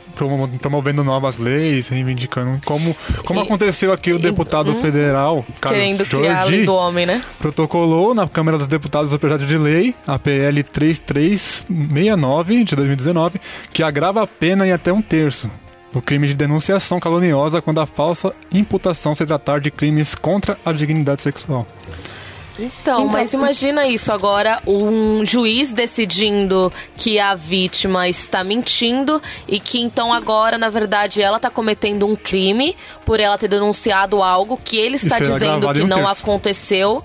[0.60, 6.04] promovendo novas leis, reivindicando como, como e, aconteceu aqui o deputado hum, federal, Carlos Querendo
[6.04, 7.24] Jordi, criar a lei do homem, né?
[7.40, 13.40] Protocolou na Câmara dos Deputados o projeto de lei, a PL 3369 de 2019,
[13.72, 15.50] que agrava a pena em até um terço
[15.94, 20.72] o crime de denunciação caluniosa quando a falsa imputação se tratar de crimes contra a
[20.72, 21.66] dignidade sexual.
[22.60, 29.60] Então, então, mas imagina isso agora, um juiz decidindo que a vítima está mentindo e
[29.60, 32.76] que então agora, na verdade, ela está cometendo um crime
[33.06, 36.22] por ela ter denunciado algo que ele está dizendo que um não terço.
[36.22, 37.04] aconteceu.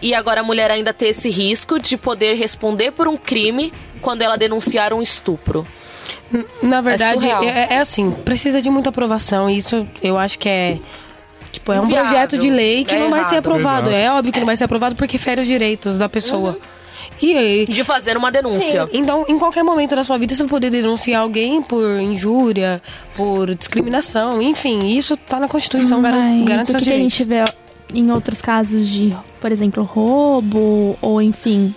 [0.00, 3.70] E agora a mulher ainda ter esse risco de poder responder por um crime
[4.00, 5.66] quando ela denunciar um estupro.
[6.62, 9.48] Na verdade, é, é, é, assim, precisa de muita aprovação.
[9.50, 10.78] Isso eu acho que é.
[11.50, 12.10] Tipo, é um Viável.
[12.10, 13.88] projeto de lei que é não vai ser aprovado.
[13.88, 14.02] Exato.
[14.02, 16.52] É óbvio que não vai ser aprovado porque fere os direitos da pessoa.
[16.52, 16.80] Uhum.
[17.22, 18.86] E, de fazer uma denúncia.
[18.86, 22.80] Sim, então, em qualquer momento da sua vida, você vai poder denunciar alguém por injúria,
[23.14, 26.12] por discriminação, enfim, isso tá na Constituição, Mas
[26.44, 27.44] garante o que, que a gente vê
[27.92, 31.74] em outros casos de, por exemplo, roubo, ou enfim,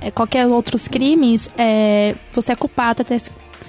[0.00, 3.20] é, qualquer outros crimes, é, você é culpado até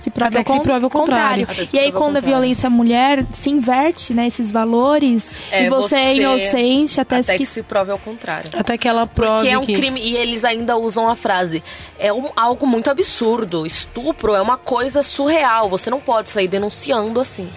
[0.02, 1.46] se prove Até que se prove o contrário.
[1.46, 1.70] contrário.
[1.72, 5.96] E aí, quando a violência à mulher se inverte, né, esses valores, é, e você,
[5.96, 7.40] é você, é inocente até, até que...
[7.40, 7.46] que...
[7.46, 8.50] se prove ao contrário.
[8.54, 9.74] Até que ela prove Porque é um que...
[9.74, 11.64] crime, e eles ainda usam a frase,
[12.00, 13.64] é um, algo muito absurdo.
[13.64, 17.48] Estupro é uma coisa surreal, você não pode sair denunciando assim.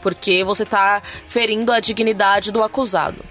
[0.00, 3.22] Porque você está ferindo a dignidade do acusado.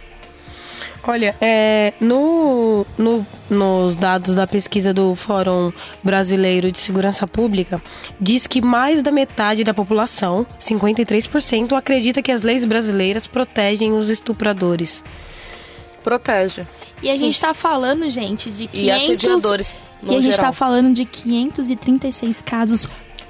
[1.03, 5.71] Olha, é, no, no, nos dados da pesquisa do Fórum
[6.03, 7.81] Brasileiro de Segurança Pública,
[8.19, 14.09] diz que mais da metade da população, 53%, acredita que as leis brasileiras protegem os
[14.09, 15.03] estupradores.
[16.03, 16.65] Protege.
[17.01, 18.73] E a gente está falando, gente, de 500...
[18.73, 22.87] E assediadores, E a gente está falando de 536 casos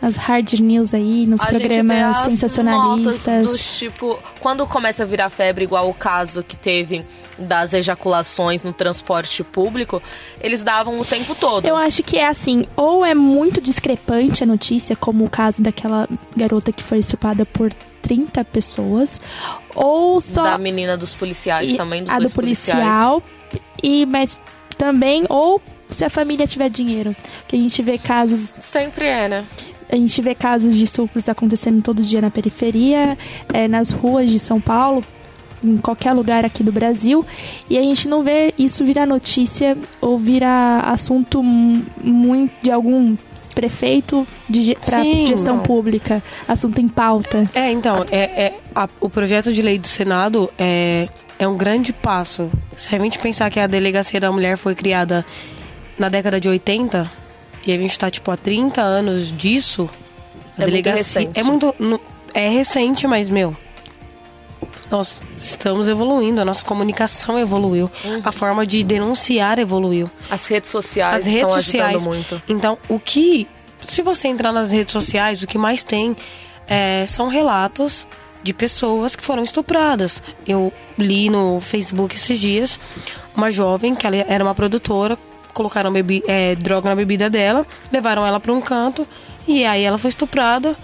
[0.02, 3.44] as hard news aí, nos A programas as sensacionalistas.
[3.44, 7.06] notas tipo, quando começa a virar febre, igual o caso que teve
[7.42, 10.02] das ejaculações no transporte público,
[10.40, 11.66] eles davam o tempo todo.
[11.66, 16.08] Eu acho que é assim, ou é muito discrepante a notícia, como o caso daquela
[16.36, 19.22] garota que foi estuprada por 30 pessoas,
[19.76, 22.80] ou só Da menina dos policiais e também, dos a do dois policiais.
[22.80, 23.24] policial,
[23.82, 24.38] e mas
[24.78, 27.16] também ou se a família tiver dinheiro,
[27.48, 29.46] que a gente vê casos Sempre é, né?
[29.92, 33.18] a gente vê casos de estupros acontecendo todo dia na periferia,
[33.54, 35.04] é, nas ruas de São Paulo,
[35.64, 37.26] em qualquer lugar aqui do Brasil,
[37.70, 43.16] e a gente não vê isso virar notícia ou virar assunto mu- muito de algum
[43.54, 45.64] prefeito de para Sim, gestão não.
[45.64, 47.50] pública, assunto em pauta.
[47.54, 51.92] É, então, é, é- a- o projeto de lei do Senado é, é um grande
[51.92, 52.50] passo.
[52.78, 55.26] Se a gente pensar que a delegacia da mulher foi criada
[56.00, 57.12] na década de 80,
[57.68, 59.88] e a gente tá, tipo, há 30 anos disso,
[60.58, 61.04] a É muito delegacia.
[61.22, 61.40] recente.
[61.40, 61.76] É muito.
[62.34, 63.56] É recente, mas, meu.
[64.92, 68.22] Nós estamos evoluindo, a nossa comunicação evoluiu, Uhum.
[68.26, 70.12] a forma de denunciar evoluiu.
[70.30, 72.08] As redes sociais As estão redes ajudando sociais.
[72.08, 72.42] muito.
[72.50, 73.48] Então, o que.
[73.86, 76.16] Se você entrar nas redes sociais, o que mais tem
[76.68, 78.06] é, são relatos
[78.44, 80.22] de pessoas que foram estupradas.
[80.46, 82.80] Eu li no Facebook esses dias
[83.36, 85.18] uma jovem, que ela era uma produtora,
[85.54, 89.08] colocaram bebi, é, droga na bebida dela, levaram ela para um canto
[89.48, 90.76] e aí ela foi estuprada.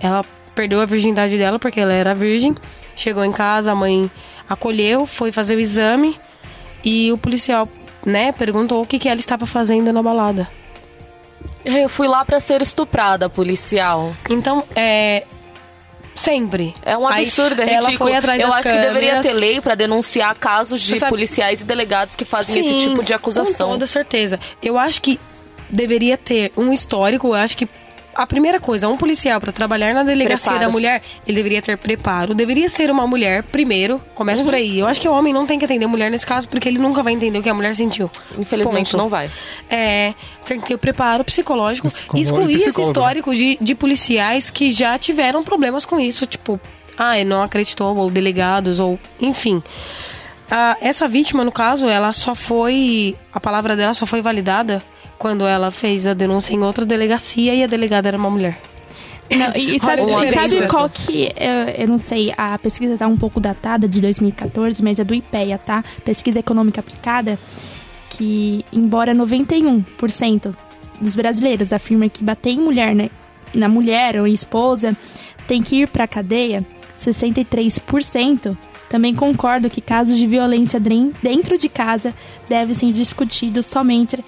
[0.00, 0.24] Ela
[0.54, 2.54] perdeu a virgindade dela porque ela era virgem.
[2.96, 4.10] Chegou em casa, a mãe
[4.48, 6.16] acolheu, foi fazer o exame
[6.84, 7.68] e o policial,
[8.04, 10.48] né, perguntou o que, que ela estava fazendo na balada.
[11.64, 14.14] Eu fui lá pra ser estuprada, policial.
[14.28, 15.24] Então, é.
[16.14, 16.72] Sempre.
[16.84, 18.08] É um Aí, absurdo, é ela ridículo.
[18.10, 19.26] foi atrás Eu acho que deveria câmeras.
[19.26, 23.02] ter lei pra denunciar casos de sabe- policiais e delegados que fazem esse Sim, tipo
[23.02, 23.66] de acusação.
[23.68, 24.38] Com toda certeza.
[24.62, 25.18] Eu acho que
[25.68, 27.28] deveria ter um histórico.
[27.28, 27.68] Eu acho que
[28.14, 30.72] a primeira coisa, um policial para trabalhar na delegacia da Preparos.
[30.74, 32.34] mulher, ele deveria ter preparo.
[32.34, 34.00] Deveria ser uma mulher primeiro.
[34.14, 34.46] Começa Uhum.
[34.46, 34.78] por aí.
[34.78, 36.78] Eu acho que o homem não tem que atender a mulher nesse caso porque ele
[36.78, 38.10] nunca vai entender o que a mulher sentiu.
[38.38, 39.02] Infelizmente Ponto.
[39.02, 39.30] não vai.
[39.68, 40.14] É,
[40.46, 42.90] tem que ter o preparo psicológico Psicólogo e excluir esse psicólogo.
[42.92, 46.60] histórico de, de policiais que já tiveram problemas com isso, tipo,
[46.98, 49.62] ah, não acreditou, ou delegados, ou enfim.
[50.50, 53.16] Ah, essa vítima, no caso, ela só foi.
[53.32, 54.82] A palavra dela só foi validada
[55.18, 58.58] quando ela fez a denúncia em outra delegacia e a delegada era uma mulher.
[59.30, 61.32] Não, e, e sabe, e sabe qual que.
[61.36, 65.14] Eu, eu não sei, a pesquisa tá um pouco datada de 2014, mas é do
[65.14, 65.82] IPEA, tá?
[66.04, 67.38] Pesquisa Econômica Aplicada,
[68.10, 70.54] que, embora 91%
[71.00, 73.10] dos brasileiros afirma que bater em mulher, né,
[73.54, 74.96] na mulher ou em esposa
[75.46, 76.64] tem que ir pra cadeia,
[77.00, 78.56] 63%
[78.88, 82.14] também concordam que casos de violência dentro de casa
[82.48, 84.24] devem ser discutidos somente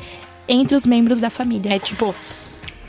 [0.48, 1.74] entre os membros da família.
[1.74, 2.14] É tipo,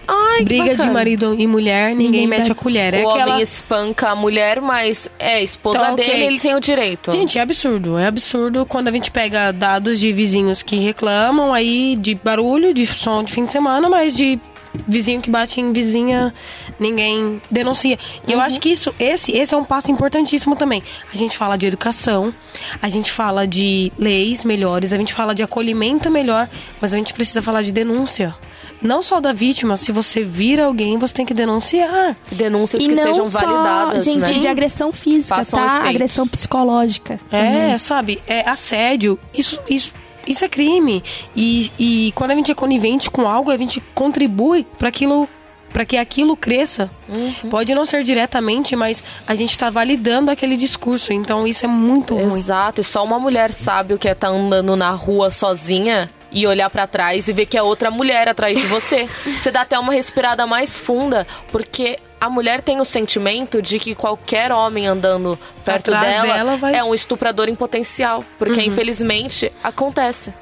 [0.07, 2.93] Ai, que briga de marido e mulher, ninguém, Ninguém mete vai- a colher.
[2.93, 3.31] É o aquela.
[3.33, 7.11] homem espanca a mulher, mas é esposa Tá, dele, ele tem o direito.
[7.11, 7.97] Gente, é absurdo.
[7.97, 12.85] É absurdo quando a gente pega dados de vizinhos que reclamam aí de barulho, de
[12.85, 14.39] som de fim de semana, mas de
[14.87, 16.33] vizinho que bate em vizinha,
[16.79, 17.97] ninguém denuncia.
[18.27, 20.83] E eu acho que isso, esse, esse é um passo importantíssimo também.
[21.13, 22.33] A gente fala de educação,
[22.81, 26.49] a gente fala de leis melhores, a gente fala de acolhimento melhor,
[26.81, 28.35] mas a gente precisa falar de denúncia.
[28.81, 32.15] Não só da vítima, se você vira alguém, você tem que denunciar.
[32.31, 34.39] Denúncias E que não sejam só, validadas, gente, né?
[34.39, 35.77] de agressão física, Façam tá?
[35.79, 35.89] efeito.
[35.89, 37.19] Agressão psicológica.
[37.31, 38.21] É, sabe?
[38.27, 39.17] É assédio.
[39.33, 39.93] Isso, isso,
[40.27, 41.03] isso é crime.
[41.35, 45.27] E, e quando a gente é conivente com algo, a gente contribui para aquilo.
[45.69, 46.89] Para que aquilo cresça.
[47.09, 47.49] Uhum.
[47.49, 51.11] Pode não ser diretamente, mas a gente está validando aquele discurso.
[51.11, 52.39] Então isso é muito ruim.
[52.39, 56.45] Exato, e só uma mulher sabe o que é estar andando na rua sozinha e
[56.45, 59.07] olhar pra trás e ver que é outra mulher atrás de você.
[59.41, 63.95] você dá até uma respirada mais funda, porque a mulher tem o sentimento de que
[63.95, 69.51] qualquer homem andando perto Atrás dela, dela vai- é um estuprador em potencial, porque infelizmente
[69.63, 70.33] acontece.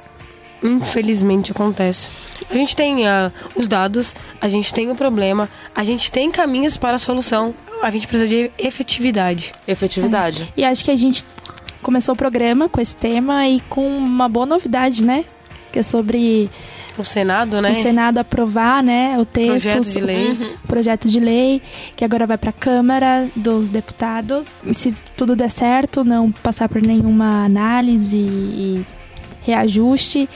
[0.62, 2.10] Infelizmente acontece.
[2.50, 6.76] A gente tem ah, os dados, a gente tem o problema, a gente tem caminhos
[6.76, 7.54] para a solução.
[7.82, 9.52] A gente precisa de efetividade.
[9.66, 10.52] Efetividade.
[10.56, 11.24] E acho que a gente
[11.82, 15.24] começou o programa com esse tema e com uma boa novidade, né?
[15.76, 16.50] Que é sobre
[16.96, 17.72] O Senado, né?
[17.72, 20.28] o Senado aprovar, né, o texto, Projeto de lei.
[20.30, 20.52] Uhum.
[20.66, 21.60] projeto de lei,
[21.94, 24.46] que agora vai para a Câmara dos Deputados.
[24.64, 28.86] E se tudo der certo, não passar por nenhuma análise e
[29.42, 30.26] reajuste,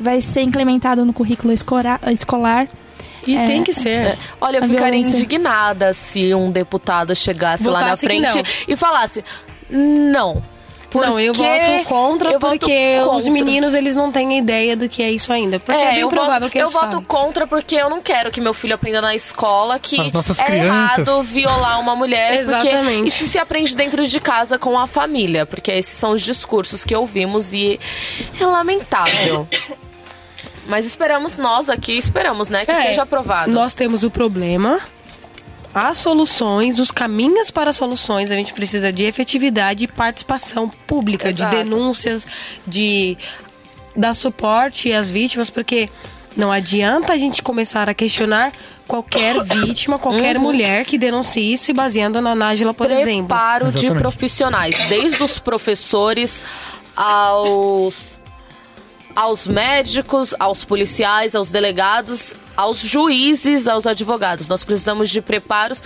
[0.00, 2.66] vai ser implementado no currículo escolar.
[3.26, 3.90] E É, tem que ser.
[3.90, 5.14] É, Olha, eu A ficaria violência.
[5.18, 9.22] indignada se um deputado chegasse lá na Votasse frente e falasse:
[9.68, 10.42] não.
[11.00, 13.30] Não, eu voto contra eu voto porque os contra.
[13.30, 15.58] meninos eles não têm ideia do que é isso ainda.
[15.60, 17.04] Porque é, bem eu provável voto, que eles eu voto falem.
[17.06, 20.98] contra porque eu não quero que meu filho aprenda na escola que é crianças.
[20.98, 22.44] errado violar uma mulher.
[22.44, 23.08] Porque Exatamente.
[23.08, 25.44] isso se aprende dentro de casa com a família.
[25.46, 27.78] Porque esses são os discursos que ouvimos e
[28.40, 29.46] é lamentável.
[30.66, 33.52] Mas esperamos, nós aqui esperamos, né, que É, seja aprovado.
[33.52, 34.80] Nós temos o problema,
[35.76, 38.30] as soluções, os caminhos para soluções.
[38.30, 41.54] A gente precisa de efetividade e participação pública, Exato.
[41.54, 42.26] de denúncias,
[42.66, 43.18] de
[43.94, 45.90] dar suporte às vítimas, porque
[46.34, 48.52] não adianta a gente começar a questionar
[48.88, 53.26] qualquer vítima, qualquer mulher que denuncie se baseando na Nájila, por exemplo.
[53.26, 56.42] Preparo de profissionais, desde os professores
[56.96, 58.15] aos
[59.16, 64.46] aos médicos, aos policiais, aos delegados, aos juízes, aos advogados.
[64.46, 65.82] Nós precisamos de preparos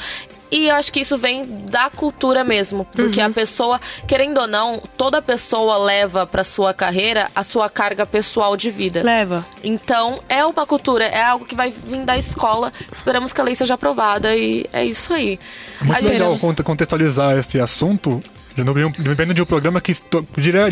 [0.53, 4.83] e eu acho que isso vem da cultura mesmo, porque a pessoa, querendo ou não,
[4.97, 9.01] toda pessoa leva para sua carreira a sua carga pessoal de vida.
[9.01, 9.47] Leva.
[9.63, 12.73] Então, é uma cultura, é algo que vai vir da escola.
[12.93, 15.39] Esperamos que a lei seja aprovada e é isso aí.
[15.81, 18.21] Muito gente- legal conte- contextualizar esse assunto.
[18.55, 19.93] De Dependendo de um programa que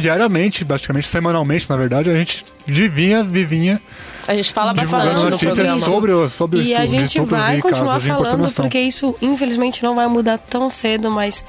[0.01, 3.81] diariamente, praticamente semanalmente, na verdade, a gente vivinha, vivinha
[4.27, 5.81] A gente fala bastante no programa.
[5.81, 9.95] sobre, o- sobre o E estudo, a gente vai continuar falando, porque isso, infelizmente, não
[9.95, 11.45] vai mudar tão cedo, mas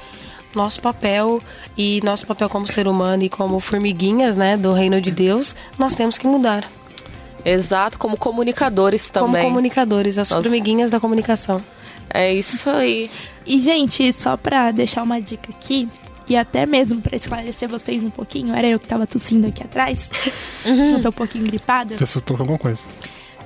[0.54, 1.40] nosso papel
[1.76, 5.94] e nosso papel como ser humano e como formiguinhas, né, do reino de Deus, nós
[5.94, 6.64] temos que mudar.
[7.44, 9.44] Exato, como comunicadores Como também.
[9.44, 10.42] comunicadores, as Nossa.
[10.42, 11.60] formiguinhas da comunicação.
[12.12, 13.08] É isso aí.
[13.46, 15.88] E, gente, só pra deixar uma dica aqui,
[16.30, 20.08] e até mesmo pra esclarecer vocês um pouquinho, era eu que tava tossindo aqui atrás,
[20.64, 22.86] eu tô um pouquinho gripada, Você assustou com alguma coisa.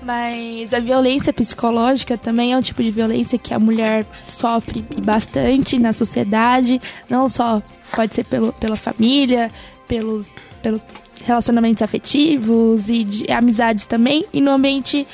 [0.03, 5.79] mas a violência psicológica também é um tipo de violência que a mulher sofre bastante
[5.79, 7.63] na sociedade, não só
[7.97, 9.51] pode ser pelo, pela família,
[9.89, 10.29] pelos,
[10.63, 10.83] pelos
[11.25, 15.07] relacionamentos afetivos e de amizades também, e no ambiente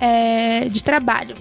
[0.00, 1.34] é, de trabalho.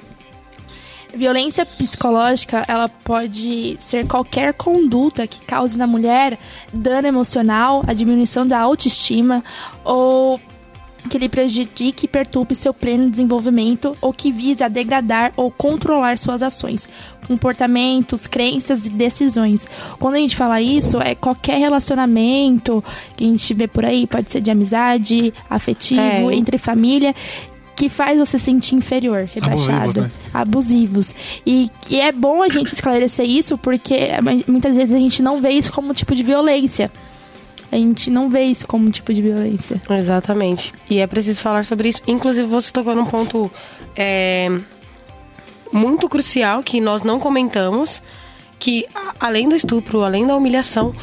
[1.13, 6.37] Violência psicológica, ela pode ser qualquer conduta que cause na mulher
[6.71, 9.43] dano emocional, a diminuição da autoestima
[9.83, 10.39] ou
[11.09, 16.17] que lhe prejudique e perturbe seu pleno desenvolvimento ou que vise a degradar ou controlar
[16.17, 16.87] suas ações,
[17.25, 19.65] comportamentos, crenças e decisões.
[19.97, 22.83] Quando a gente fala isso, é qualquer relacionamento
[23.15, 26.35] que a gente vê por aí, pode ser de amizade, afetivo, É.
[26.35, 27.15] entre família,
[27.79, 30.11] que faz você se sentir inferior, rebaixado, né?
[30.33, 31.15] abusivos.
[31.45, 35.41] E, e é bom a gente esclarecer isso porque é, muitas vezes a gente não
[35.41, 36.91] vê isso como um tipo de violência.
[37.71, 39.81] A gente não vê isso como um tipo de violência.
[39.91, 40.73] Exatamente.
[40.89, 42.01] E é preciso falar sobre isso.
[42.05, 43.49] Inclusive, você tocou num ponto
[43.95, 44.49] é,
[45.71, 48.03] muito crucial que nós não comentamos,
[48.59, 48.85] que
[49.21, 50.93] além do estupro, além da humilhação,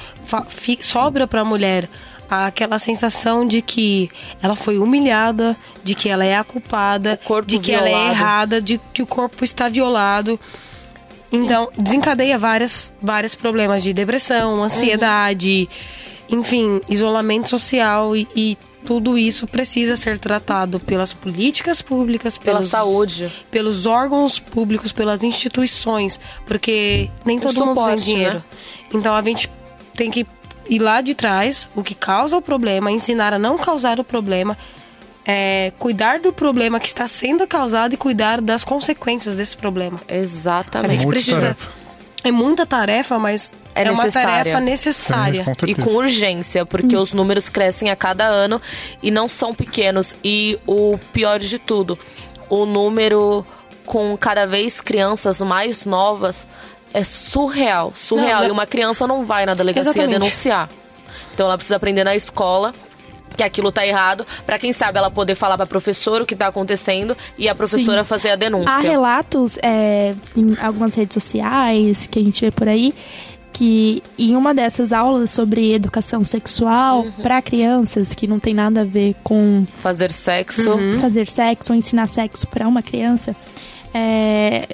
[0.80, 1.88] sobra para a mulher
[2.28, 4.10] aquela sensação de que
[4.42, 8.10] ela foi humilhada, de que ela é a culpada, O de que ela é violado.
[8.12, 10.38] errada, de que o corpo está violado.
[11.32, 15.68] Então, desencadeia várias, vários problemas de depressão, ansiedade,
[16.30, 22.70] enfim, isolamento social e, e tudo isso precisa ser tratado pelas políticas públicas, Pela pelos,
[22.70, 23.32] saúde.
[23.50, 28.34] pelos órgãos públicos, pelas instituições, porque nem O todo mundo tem suporte, dinheiro.
[28.36, 28.42] né?
[28.94, 29.50] Então a gente
[29.94, 30.24] tem que
[30.68, 34.56] ir lá de trás, o que causa o problema, ensinar a não causar o problema,
[35.24, 40.00] é, cuidar do problema que está sendo causado e cuidar das consequências desse problema.
[40.08, 40.92] A Exatamente.
[40.92, 41.40] gente Muito precisa.
[41.40, 41.68] tarefa.
[42.24, 45.44] É muita tarefa, mas É é, uma tarefa necessária.
[45.44, 48.60] Com E com urgência, porque os números crescem a cada ano
[49.02, 50.14] e não são pequenos.
[50.24, 51.96] E o pior de tudo,
[52.48, 53.46] o número
[53.84, 56.46] com cada vez crianças mais novas
[56.94, 57.92] é surreal.
[57.94, 58.40] Surreal.
[58.42, 60.12] Não, E uma criança não vai na delegacia Exatamente.
[60.18, 60.68] denunciar.
[61.34, 62.72] Então ela precisa aprender na escola
[63.36, 66.46] que aquilo tá errado, Pra quem sabe ela poder falar pra professora o que tá
[66.46, 68.08] acontecendo e a professora Sim.
[68.08, 68.72] fazer a denúncia.
[68.72, 72.94] Há relatos é, em algumas redes sociais que a gente vê por aí
[73.52, 77.10] que em uma dessas aulas sobre educação sexual Uhum.
[77.22, 80.78] para crianças que não tem nada a ver com Fazer sexo.
[81.00, 83.34] fazer sexo ou ensinar sexo para uma criança,
[83.94, 84.66] é,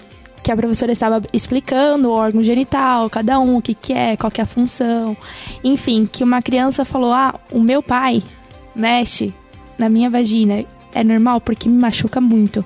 [0.43, 4.31] que a professora estava explicando o órgão genital, cada um, o que, que é, qual
[4.31, 5.17] que é a função.
[5.63, 8.23] Enfim, que uma criança falou: Ah, o meu pai
[8.75, 9.33] mexe
[9.79, 10.65] na minha vagina.
[10.95, 12.63] É normal porque me machuca muito.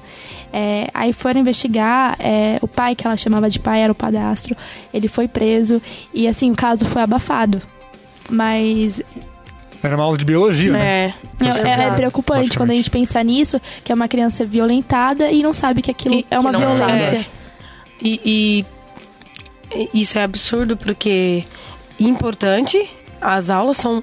[0.52, 4.56] É, aí foram investigar, é, o pai que ela chamava de pai era o padastro,
[4.92, 5.80] ele foi preso
[6.14, 7.60] e assim, o caso foi abafado.
[8.28, 9.00] Mas
[9.82, 11.14] Era uma aula de biologia, né?
[11.40, 11.44] É.
[11.44, 15.52] é, é preocupante quando a gente pensa nisso, que é uma criança violentada e não
[15.52, 17.20] sabe que aquilo E é uma violência.
[17.20, 17.26] sabe.
[18.00, 18.64] E,
[19.74, 21.44] e- isso é absurdo porque
[21.98, 22.88] importante
[23.20, 24.02] as aulas são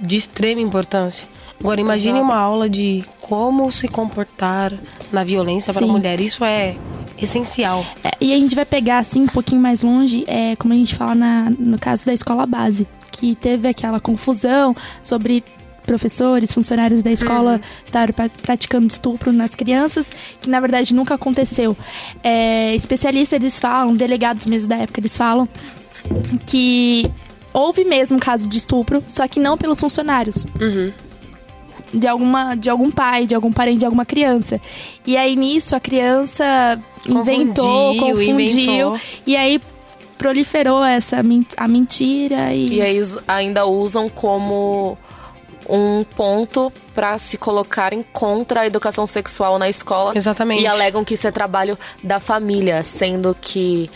[0.00, 1.26] de extrema importância.
[1.60, 2.24] Agora, imagine Exato.
[2.24, 4.72] uma aula de como se comportar
[5.12, 5.92] na violência para a Sim.
[5.92, 6.20] mulher.
[6.20, 6.76] Isso é
[7.16, 7.86] essencial.
[8.02, 10.94] É, e a gente vai pegar, assim, um pouquinho mais longe, é, como a gente
[10.94, 15.42] fala na- no caso da escola base, que teve aquela confusão sobre
[15.86, 20.10] professores, funcionários da escola estarem pra- praticando estupro nas crianças,
[20.40, 21.76] que na verdade nunca aconteceu.
[22.22, 25.48] É, especialistas, eles falam, delegados mesmo da época, eles falam
[26.46, 27.10] que
[27.52, 30.46] houve mesmo caso de estupro, só que não pelos funcionários.
[31.92, 34.60] De, alguma, de algum pai, de algum parente, de alguma criança.
[35.06, 36.44] E aí nisso a criança
[37.08, 38.40] inventou, Confundiu, confundiu.
[38.40, 39.00] inventou.
[39.24, 39.60] E aí
[40.18, 41.22] proliferou essa
[41.56, 42.74] a mentira e.
[42.74, 44.98] E aí ainda usam como
[45.68, 50.12] um ponto pra se colocarem contra a educação sexual na escola.
[50.14, 50.62] Exatamente.
[50.62, 53.90] E alegam que isso é trabalho da família, sendo que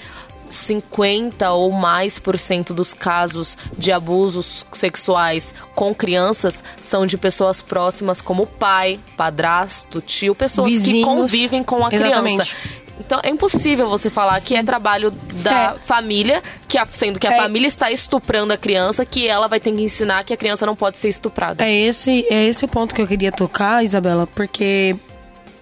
[0.51, 7.63] 50 ou mais por cento dos casos de abusos sexuais com crianças são de pessoas
[7.63, 11.05] próximas como pai, padrasto, tio, pessoas que Vizinhos.
[11.05, 12.55] convivem com a Exatamente.
[12.55, 12.88] criança.
[13.01, 15.11] Então é impossível você falar que é trabalho
[15.43, 15.87] da É.
[15.87, 17.37] família, que a- sendo que a É.
[17.37, 20.75] família está estuprando a criança, que ela vai ter que ensinar que a criança não
[20.77, 21.65] pode ser estuprada.
[21.65, 24.97] É esse, é esse o ponto que eu queria tocar, Isabela, porque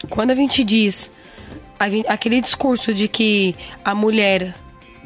[0.08, 1.10] quando a gente diz
[1.78, 4.54] a aquele discurso de que a mulher,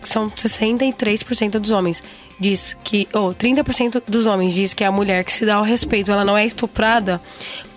[0.00, 2.02] que são 63% dos homens,
[2.40, 5.62] diz que, ou 30% dos homens diz que é a mulher que se dá o
[5.62, 7.20] respeito, ela não é estuprada.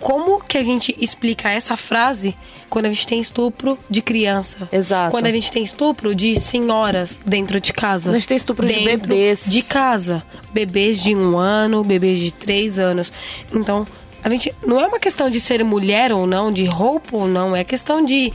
[0.00, 2.34] Como que a gente explica essa frase
[2.70, 4.68] quando a gente tem estupro de criança?
[4.72, 5.10] Exato.
[5.10, 8.10] Quando a gente tem estupro de senhoras dentro de casa.
[8.10, 9.44] A gente tem estupro de bebês.
[9.46, 10.24] De casa.
[10.52, 13.12] Bebês de um ano, bebês de três anos.
[13.52, 13.86] Então,
[14.22, 14.54] a gente.
[14.66, 18.02] Não é uma questão de ser mulher ou não, de roupa ou não, é questão
[18.02, 18.32] de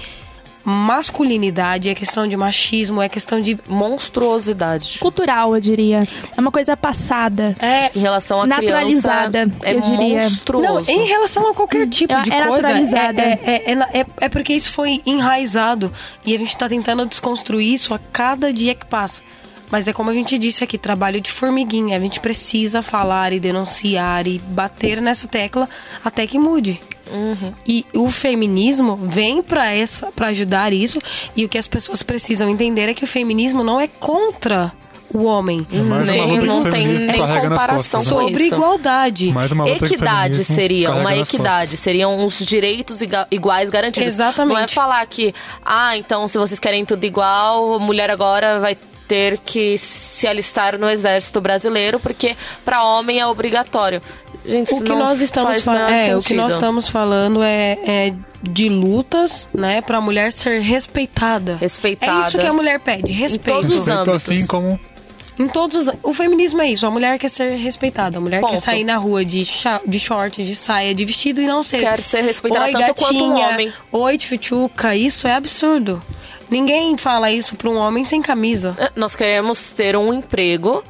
[0.70, 3.58] masculinidade, é questão de machismo, é questão de.
[3.68, 5.00] Monstruosidade.
[5.00, 6.04] cultural, eu diria.
[6.36, 7.56] É uma coisa passada.
[7.60, 7.90] É.
[7.96, 10.18] Em relação à Naturalizada, criança, é eu diria.
[10.22, 10.92] Não, monstruoso.
[10.92, 13.22] em relação a qualquer tipo É- de é coisa, naturalizada.
[13.22, 15.92] É, é, é, na- é- é porque isso foi enraizado
[16.26, 19.22] e a gente tá tentando desconstruir isso a cada dia que passa.
[19.72, 21.96] Mas é como a gente disse aqui, trabalho de formiguinha.
[21.96, 25.70] A gente precisa falar e denunciar e bater nessa tecla
[26.04, 26.82] até que mude.
[27.66, 31.00] E o feminismo vem para essa para ajudar isso
[31.36, 34.72] e o que as pessoas precisam entender é que o feminismo não é contra
[35.12, 35.66] o homem.
[35.72, 38.22] É Nem- não tem nem comparação costas, né?
[38.22, 38.54] com Sobre isso.
[38.54, 39.34] igualdade.
[39.68, 43.00] Equidade seria, uma equidade, seriam os direitos
[43.32, 44.14] iguais garantidos.
[44.14, 44.54] Exatamente.
[44.54, 45.34] Não é falar que,
[45.66, 50.78] ah, então se vocês querem tudo igual, a mulher agora vai ter que se alistar
[50.78, 54.00] no exército brasileiro, porque para homem é obrigatório.
[54.50, 58.70] Gente, O que nós estamos falando, é, o que nós estamos falando é, é de
[58.70, 61.56] lutas, né, para a mulher ser respeitada.
[61.58, 62.12] Respeitada.
[62.26, 63.58] É isso que a mulher pede, respeito.
[63.62, 64.30] todos os Respeito âmbitos.
[64.32, 64.80] assim como
[65.38, 68.52] Em todos os, o feminismo é isso, a mulher quer ser respeitada, a mulher Ponto.
[68.52, 71.80] quer sair na rua de, cha- de short, de saia, de vestido e não ser.
[71.82, 73.48] Quer ser respeitada Oi, tanto quanto um gatinha.
[73.50, 73.74] homem.
[73.92, 76.02] Oi, tchutchuca, isso é absurdo.
[76.50, 78.76] Ninguém fala isso para um homem sem camisa.
[78.80, 80.84] É, Nós queremos ter um emprego,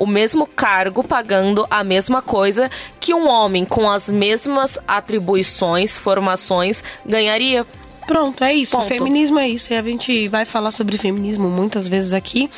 [0.00, 6.82] o mesmo cargo, pagando a mesma coisa que um homem com as mesmas atribuições, formações,
[7.06, 7.64] ganharia.
[8.06, 8.76] Pronto, é isso.
[8.76, 8.88] O Ponto.
[8.88, 9.72] feminismo é isso.
[9.72, 12.50] E a gente vai falar sobre feminismo muitas vezes aqui.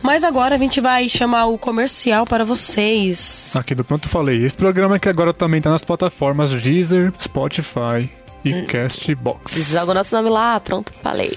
[0.00, 3.52] Mas agora a gente vai chamar o comercial para vocês.
[3.54, 4.42] aqui do Pronto Falei.
[4.44, 8.08] Esse programa que agora também tá nas plataformas Deezer, Spotify
[8.44, 8.64] e Hum.
[8.66, 9.52] Castbox.
[9.70, 11.36] Joga o nosso nome lá, pronto, falei.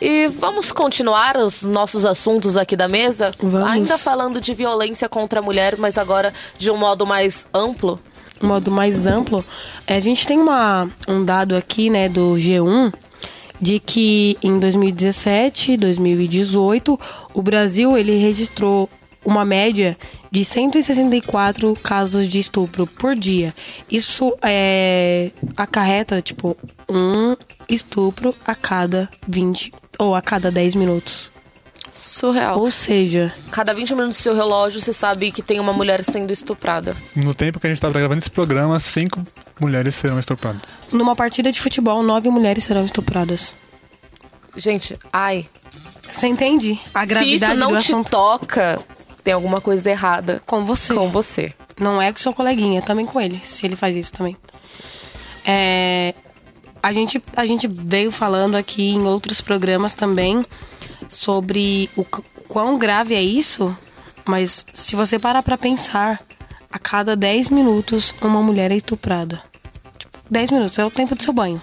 [0.00, 3.32] E vamos continuar os nossos assuntos aqui da mesa?
[3.38, 3.68] Vamos.
[3.68, 7.98] Ainda falando de violência contra a mulher, mas agora de um modo mais amplo.
[8.38, 9.44] De modo mais amplo,
[9.86, 12.92] é, a gente tem uma, um dado aqui, né, do G1,
[13.58, 17.00] de que em 2017 2018,
[17.32, 18.90] o Brasil ele registrou
[19.24, 19.96] uma média
[20.30, 23.54] de 164 casos de estupro por dia.
[23.90, 26.56] Isso é, acarreta, tipo,
[26.88, 27.36] um
[27.68, 31.30] estupro a cada 20 ou a cada 10 minutos.
[31.92, 32.60] Surreal.
[32.60, 36.30] Ou seja, Cada 20 minutos do seu relógio, você sabe que tem uma mulher sendo
[36.30, 36.94] estuprada.
[37.14, 39.24] No tempo que a gente tá gravando esse programa, cinco
[39.58, 40.60] mulheres serão estupradas.
[40.92, 43.56] numa partida de futebol, nove mulheres serão estupradas.
[44.54, 45.48] Gente, ai.
[46.12, 48.10] Você entende a Se isso gravidade do não te assunto?
[48.10, 48.78] toca,
[49.26, 50.94] tem alguma coisa errada Com você.
[50.94, 51.52] com você.
[51.80, 54.36] Não é com seu coleguinha, também com ele, se ele faz isso também.
[55.44, 56.14] É,
[56.80, 60.46] a, gente, a gente veio falando aqui em outros programas também
[61.08, 63.76] sobre o qu- quão grave é isso,
[64.24, 66.20] mas se você parar pra pensar,
[66.70, 69.42] a cada 10 minutos uma mulher é estuprada.
[69.98, 71.60] Tipo, 10 minutos é o tempo do seu banho.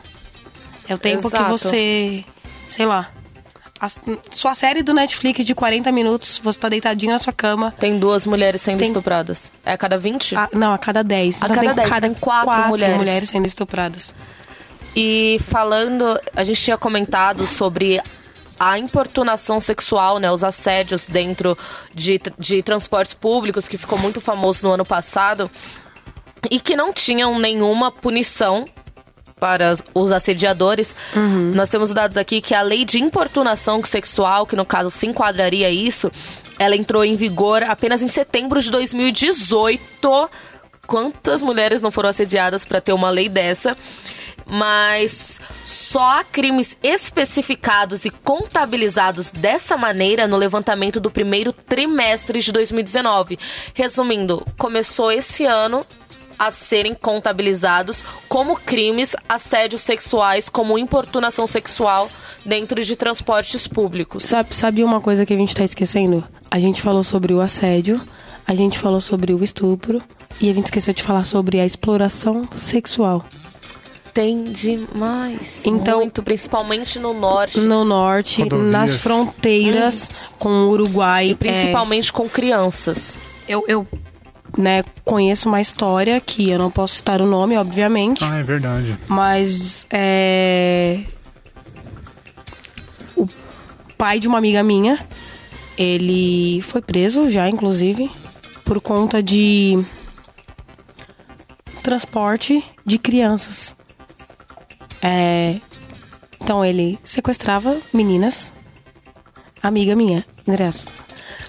[0.86, 1.50] É o tempo que Exato.
[1.50, 2.26] você,
[2.70, 3.10] sei lá,
[3.86, 3.90] a
[4.32, 7.74] sua série do Netflix de 40 minutos, você tá deitadinho na sua cama.
[7.80, 9.52] Tem duas mulheres sendo Tem- estupradas.
[9.66, 10.36] É a cada 20?
[10.38, 11.42] a- não, a cada 10.
[11.42, 13.30] A Então cada tem 10, tem quatro mulheres.
[13.30, 14.16] sendo estupradas.
[14.96, 18.02] E falando, a gente tinha comentado sobre
[18.60, 21.58] a importunação sexual, né, os assédios dentro
[21.94, 25.50] de, de transportes públicos, que ficou muito famoso no ano passado,
[26.50, 28.66] e que não tinham nenhuma punição
[29.44, 30.96] para os assediadores.
[31.54, 35.70] Nós temos dados aqui que a lei de importunação sexual, que no caso se enquadraria
[35.70, 36.10] isso,
[36.58, 40.30] ela entrou em vigor apenas em setembro de 2018.
[40.88, 43.76] Quantas mulheres não foram assediadas para ter uma lei dessa?
[44.50, 52.50] Mas só há crimes especificados e contabilizados dessa maneira no levantamento do primeiro trimestre de
[52.54, 53.38] 2019.
[53.74, 55.86] Resumindo, começou esse ano
[56.46, 62.10] a serem contabilizados como crimes assédios sexuais, como importunação sexual
[62.46, 64.24] dentro de transportes públicos.
[64.24, 66.22] Sabe, sabe uma coisa que a gente tá esquecendo?
[66.52, 68.02] A gente falou sobre o assédio,
[68.46, 70.02] a gente falou sobre o estupro
[70.42, 73.26] e a gente esqueceu de falar sobre a exploração sexual.
[74.14, 75.66] Tem demais.
[75.66, 77.60] Então- muito, principalmente no norte.
[77.62, 78.72] No norte, Rodovias.
[78.72, 81.30] nas fronteiras com o Uruguai.
[81.30, 83.18] E principalmente com crianças.
[83.48, 83.88] é, eu, eu
[84.58, 88.24] né, conheço uma história que eu não posso citar o nome, obviamente.
[88.24, 88.98] Ah, é verdade.
[89.08, 91.02] Mas é.
[93.16, 93.28] O
[93.98, 95.00] pai de uma amiga minha,
[95.78, 98.12] ele foi preso já, inclusive,
[98.66, 99.84] por conta de
[101.82, 103.76] transporte de crianças.
[105.02, 105.60] É,
[106.42, 108.52] Então ele sequestrava meninas,
[109.62, 111.06] amiga minha, entre aspas.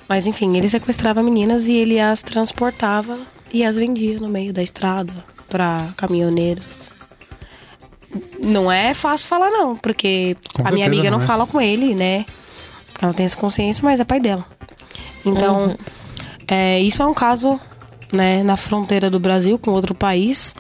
[0.08, 3.18] Mas enfim, ele sequestrava meninas e ele as transportava
[3.52, 5.12] e as vendia no meio da estrada
[5.48, 6.90] para caminhoneiros.
[8.42, 11.26] Não é fácil falar não, porque Com a minha amiga não, não é.
[11.26, 12.24] fala com ele, né?
[13.00, 14.44] Ela tem essa consciência, mas é pai dela.
[15.24, 15.76] Então,
[16.46, 17.58] é, isso é um caso,
[18.12, 20.54] né, na fronteira do Brasil com outro país.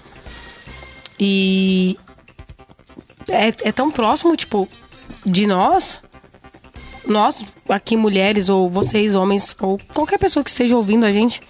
[1.18, 1.98] E
[3.28, 4.68] é, é tão próximo, tipo,
[5.24, 6.00] de nós,
[7.06, 11.40] nós aqui mulheres ou vocês homens ou qualquer pessoa que esteja ouvindo a gente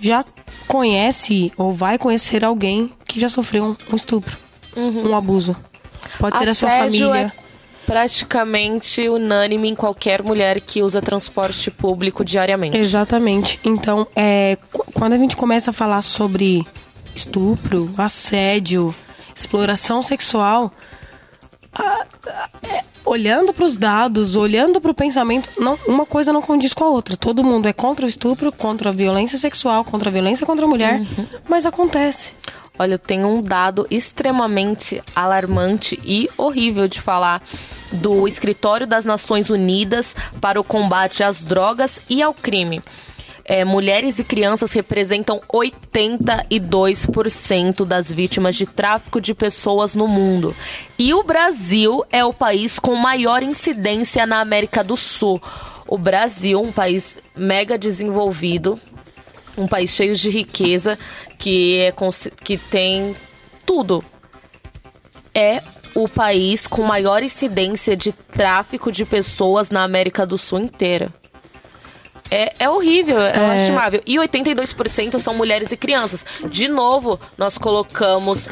[0.00, 0.24] já
[0.66, 4.36] conhece ou vai conhecer alguém que já sofreu um, estupro,
[4.76, 5.56] um abuso.
[6.18, 7.32] Pode ser da sua Assédio família.
[7.34, 7.48] é
[7.86, 12.76] praticamente unânime em qualquer mulher que usa transporte público diariamente.
[12.76, 13.58] Exatamente.
[13.64, 16.66] Então, é, qu- quando a gente começa a falar sobre
[17.14, 18.94] estupro, assédio,
[19.34, 20.70] exploração sexual,
[21.72, 26.42] a- a- é, olhando para os dados, olhando para o pensamento, não, uma coisa não
[26.42, 27.16] condiz com a outra.
[27.16, 30.68] Todo mundo é contra o estupro, contra a violência sexual, contra a violência contra a
[30.68, 31.02] mulher,
[31.48, 32.32] mas acontece.
[32.78, 37.42] Olha, eu tenho um dado extremamente alarmante e horrível de falar
[37.90, 42.80] do Escritório das Nações Unidas para o Combate às Drogas e ao Crime.
[43.50, 50.54] É, mulheres e crianças representam 82% das vítimas de tráfico de pessoas no mundo.
[50.98, 55.40] E o Brasil é o país com maior incidência na América do Sul.
[55.86, 58.78] O Brasil, um país mega desenvolvido,
[59.56, 60.98] um país cheio de riqueza,
[61.38, 61.94] que, é,
[62.44, 63.16] que tem
[63.64, 64.04] tudo.
[65.34, 65.62] É
[65.94, 71.10] o país com maior incidência de tráfico de pessoas na América do Sul inteira.
[72.30, 74.02] É, é horrível, é, lastimável.
[74.06, 76.24] E 82% são mulheres e crianças.
[76.50, 78.48] De novo, nós colocamos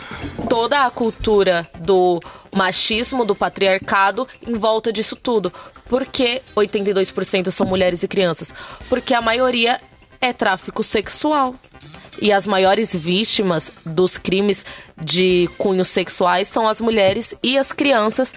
[0.48, 2.20] toda a cultura do
[2.54, 5.52] machismo, do patriarcado em volta disso tudo.
[5.88, 8.54] Por que 82% são mulheres e crianças?
[8.88, 9.80] Porque a maioria
[10.20, 11.54] é tráfico sexual.
[12.20, 14.64] E as maiores vítimas dos crimes
[14.96, 18.34] de cunho sexuais são as mulheres e as crianças,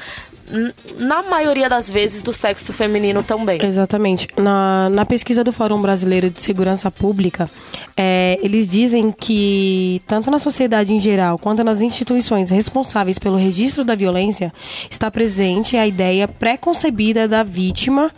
[0.97, 3.64] na maioria das vezes do sexo feminino também.
[3.64, 4.28] Exatamente.
[4.38, 7.50] Na, na pesquisa do Fórum Brasileiro de Segurança Pública,
[7.95, 13.84] é, eles dizem que, tanto na sociedade em geral quanto nas instituições responsáveis pelo registro
[13.84, 14.52] da violência,
[14.89, 18.12] está presente a ideia pré-concebida da vítima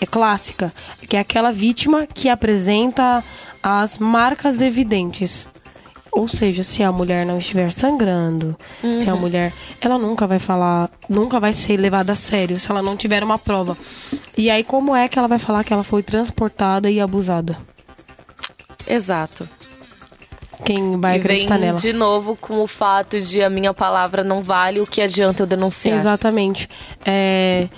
[0.00, 0.72] é clássica,
[1.08, 3.22] que é aquela vítima que apresenta
[3.62, 5.48] as marcas evidentes.
[6.18, 8.56] Ou seja, se a mulher não estiver sangrando,
[8.92, 9.52] se a mulher.
[9.80, 13.38] Ela nunca vai falar, nunca vai ser levada a sério se ela não tiver uma
[13.38, 13.78] prova.
[14.36, 17.56] E aí, como é que ela vai falar que ela foi transportada e abusada?
[18.84, 19.48] Exato.
[20.64, 21.78] Quem vai e vem acreditar nela?
[21.78, 25.46] de novo com o fato de a minha palavra não vale, o que adianta eu
[25.46, 25.94] denunciar?
[25.94, 26.68] Exatamente.
[27.06, 27.68] É,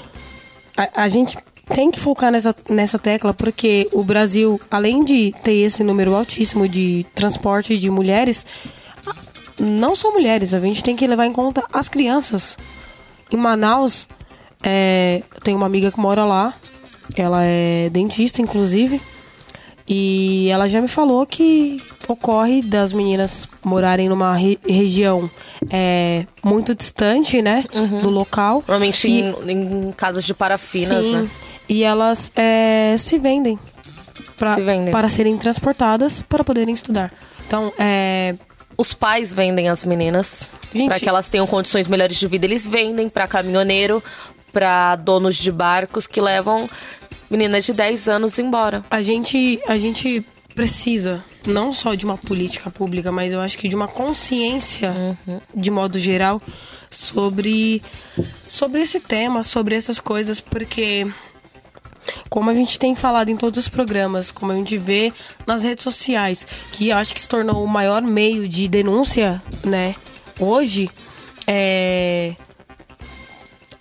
[0.74, 1.36] a, a gente
[1.74, 6.68] tem que focar nessa, nessa tecla porque o Brasil, além de ter esse número altíssimo
[6.68, 8.44] de transporte de mulheres,
[9.58, 12.56] não só mulheres, a gente tem que levar em conta as crianças.
[13.30, 14.08] Em Manaus,
[14.62, 16.54] é, tenho uma amiga que mora lá.
[17.16, 19.00] Ela é dentista, inclusive.
[19.86, 25.28] E ela já me falou que ocorre das meninas morarem numa re- região
[25.68, 27.64] é, muito distante, né?
[28.00, 28.62] Do local.
[28.66, 31.12] Normalmente E- em, em casos de parafinas, Sim.
[31.22, 31.30] né?
[31.70, 33.56] E elas é, se vendem,
[34.36, 34.90] pra, Se vendem.
[34.90, 37.12] para serem transportadas para poderem estudar.
[37.46, 38.34] Então, é,
[38.76, 40.52] Os pais vendem as meninas
[40.88, 42.44] para que elas tenham condições melhores de vida.
[42.44, 44.02] Eles vendem para caminhoneiro,
[44.52, 46.68] para donos de barcos que levam
[47.30, 48.84] meninas de 10 anos embora.
[48.90, 53.68] a gente, a gente precisa não só de uma política pública, mas eu acho que
[53.68, 54.92] de uma consciência,
[55.54, 56.42] de modo geral,
[56.90, 57.80] sobre,
[58.48, 61.06] sobre esse tema, sobre essas coisas, porque
[62.28, 65.12] como a gente tem falado em todos os programas, como a gente vê
[65.46, 69.94] nas redes sociais, que acho que se tornou o maior meio de denúncia, né,
[70.38, 70.90] hoje,
[71.46, 72.34] é...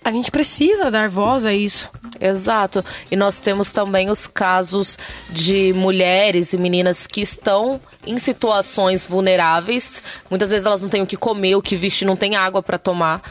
[0.04, 1.90] a gente precisa dar voz a isso.
[2.20, 2.84] Exato.
[3.10, 4.98] E nós temos também os casos
[5.30, 10.02] de mulheres e meninas que estão em situações vulneráveis.
[10.28, 12.78] Muitas vezes elas não têm o que comer, o que vestir, não tem água para
[12.78, 13.22] tomar.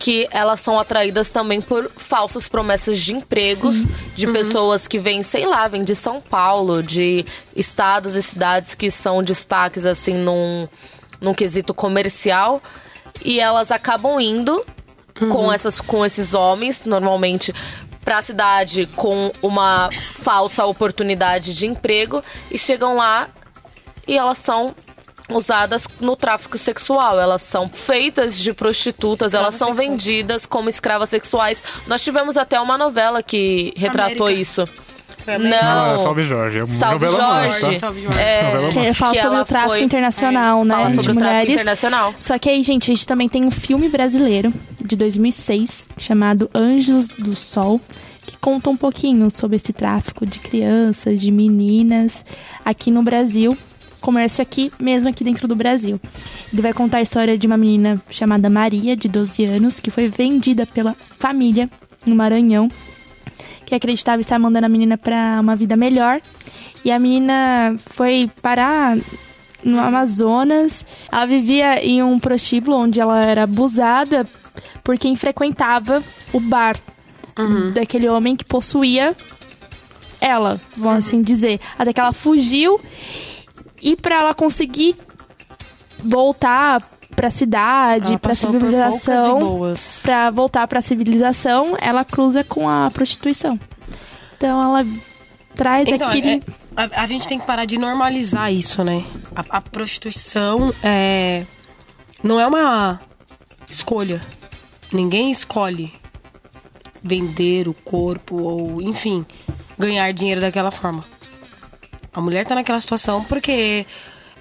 [0.00, 3.84] Que elas são atraídas também por falsas promessas de empregos
[4.16, 7.24] de pessoas que vêm, sei lá, vêm de São Paulo, de
[7.54, 10.66] estados e cidades que são destaques assim num,
[11.20, 12.62] num quesito comercial.
[13.22, 14.64] E elas acabam indo
[15.30, 17.54] com, essas, com esses homens, normalmente
[18.04, 23.28] para a cidade com uma falsa oportunidade de emprego e chegam lá
[24.08, 24.74] e elas são
[25.32, 27.18] usadas no tráfico sexual.
[27.20, 29.88] Elas são feitas de prostitutas, Escravas elas são sexuais.
[29.90, 31.62] vendidas como escravas sexuais.
[31.86, 34.32] Nós tivemos até uma novela que retratou América.
[34.42, 34.68] isso.
[35.26, 35.38] Não.
[35.38, 36.58] Não, é Salve Jorge.
[36.58, 37.48] É uma Salve novela Jorge.
[37.48, 37.78] mais, tá?
[37.86, 38.18] Salve Jorge.
[38.18, 40.74] É, Que fala Que sobre o tráfico foi- internacional, né?
[40.74, 41.54] fala de sobre o tráfico mulheres.
[41.54, 42.14] internacional.
[42.18, 44.52] Só que aí, gente, a gente também tem um filme brasileiro
[44.82, 47.80] de 2006 chamado Anjos do Sol,
[48.26, 52.24] que conta um pouquinho sobre esse tráfico de crianças, de meninas
[52.64, 53.56] aqui no Brasil.
[54.00, 56.00] Comércio aqui, mesmo aqui dentro do Brasil.
[56.52, 60.08] Ele vai contar a história de uma menina chamada Maria, de 12 anos, que foi
[60.08, 61.68] vendida pela família
[62.06, 62.68] no Maranhão,
[63.66, 66.20] que acreditava estar mandando a menina para uma vida melhor.
[66.84, 68.96] E a menina foi parar
[69.62, 70.84] no Amazonas.
[71.10, 74.26] Ela vivia em um prostíbulo onde ela era abusada
[74.82, 76.76] por quem frequentava o bar
[77.72, 79.16] daquele homem que possuía
[80.20, 81.58] ela, vamos assim dizer.
[81.78, 82.80] Até que ela fugiu
[83.80, 84.96] e para ela conseguir
[86.02, 86.82] voltar
[87.14, 90.00] pra cidade, Ela pra passou por poucas e civilização, boas.
[90.02, 93.58] pra voltar pra civilização, ela cruza com a prostituição.
[94.36, 94.86] Então ela
[95.54, 96.40] traz Então, aquele é-
[96.76, 99.04] a, a gente tem que parar de normalizar isso, né?
[99.34, 101.44] A, a prostituição é,
[102.22, 103.00] não é uma
[103.68, 104.22] escolha.
[104.92, 105.92] Ninguém escolhe
[107.02, 109.26] vender o corpo ou, enfim,
[109.78, 111.04] ganhar dinheiro daquela forma.
[112.12, 113.86] A mulher tá naquela situação porque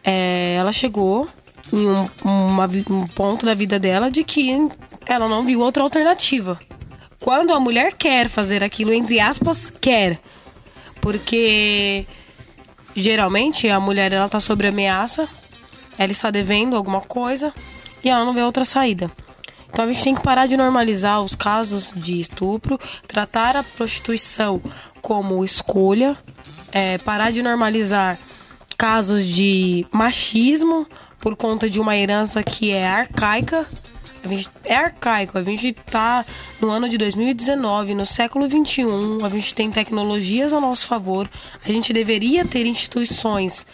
[0.04, 1.28] é, ela chegou
[1.72, 4.70] em um, uma um ponto da vida dela de que
[5.06, 6.60] ela não viu outra alternativa.
[7.20, 10.20] Quando a mulher quer fazer aquilo, entre aspas, quer.
[11.02, 12.06] Porque
[12.96, 15.28] geralmente a mulher ela tá sob ameaça,
[15.98, 17.54] ela está devendo alguma coisa
[18.04, 19.12] e ela não vê outra saída.
[19.70, 24.62] Então a gente tem que parar de normalizar os casos de estupro, tratar a prostituição
[25.02, 26.18] como escolha,
[26.72, 28.20] é, parar de normalizar
[28.78, 30.88] casos de machismo
[31.20, 33.68] por conta de uma herança que é arcaica.
[34.24, 36.26] A gente é arcaico, a gente tá
[36.62, 41.30] no ano de 2019, no século 21, a gente tem tecnologias a nosso favor,
[41.64, 43.66] a gente deveria ter instituições,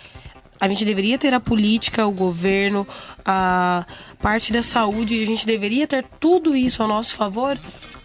[0.59, 2.87] a gente deveria ter a política, o governo,
[3.25, 3.85] a
[4.21, 7.57] parte da saúde, a gente deveria ter tudo isso a nosso favor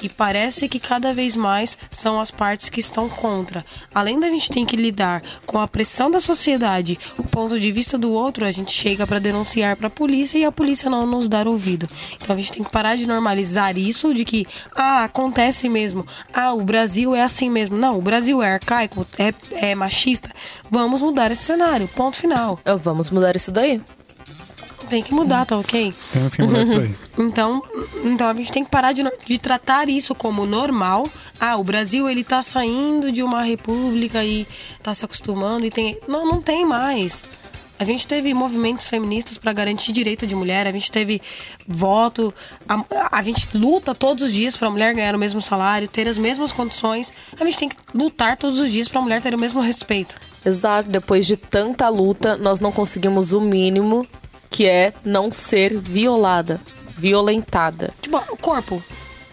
[0.03, 3.65] e parece que cada vez mais são as partes que estão contra.
[3.95, 7.97] Além da gente ter que lidar com a pressão da sociedade, o ponto de vista
[7.97, 11.29] do outro, a gente chega para denunciar para a polícia e a polícia não nos
[11.29, 11.89] dar ouvido.
[12.21, 14.47] Então a gente tem que parar de normalizar isso de que
[14.77, 16.07] ah, acontece mesmo.
[16.33, 17.77] Ah, o Brasil é assim mesmo.
[17.77, 19.33] Não, o Brasil é arcaico, é,
[19.71, 20.31] é machista.
[20.71, 21.89] Vamos mudar esse cenário.
[21.89, 22.59] Ponto final.
[22.65, 23.81] Ah, Vamos mudar isso daí.
[24.91, 25.95] Tem que mudar, tá ok?
[26.13, 26.95] Temos que mudar isso daí.
[27.19, 27.63] Então,
[28.03, 31.09] então a gente tem que parar de, de tratar isso como normal.
[31.39, 34.47] Ah, o Brasil ele tá saindo de uma república e
[34.83, 35.99] tá se acostumando e tem.
[36.09, 37.25] Não, não tem mais.
[37.81, 41.23] A gente teve movimentos feministas para garantir direito de mulher, a gente teve
[41.67, 42.33] voto,
[42.69, 42.85] a,
[43.19, 46.19] a gente luta todos os dias para a mulher ganhar o mesmo salário, ter as
[46.19, 47.11] mesmas condições.
[47.41, 50.15] A gente tem que lutar todos os dias para a mulher ter o mesmo respeito.
[50.45, 54.07] Exato, depois de tanta luta, nós não conseguimos o mínimo,
[54.51, 56.61] que é não ser violada,
[56.97, 57.93] violentada.
[58.01, 58.83] Tipo, o corpo.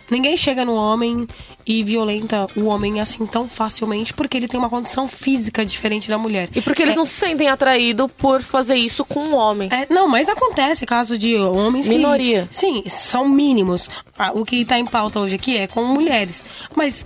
[0.09, 1.27] Ninguém chega no homem
[1.65, 6.17] e violenta o homem assim tão facilmente porque ele tem uma condição física diferente da
[6.17, 6.47] mulher.
[6.55, 9.67] E porque eles É- não se sentem atraídos por fazer isso com um homem.
[9.69, 12.47] É, não, mas acontece casos de homens que- Minoria.
[12.49, 13.89] sim, são mínimos.
[14.17, 16.41] Ah, o que tá em pauta hoje aqui é com mulheres.
[16.73, 17.03] Mas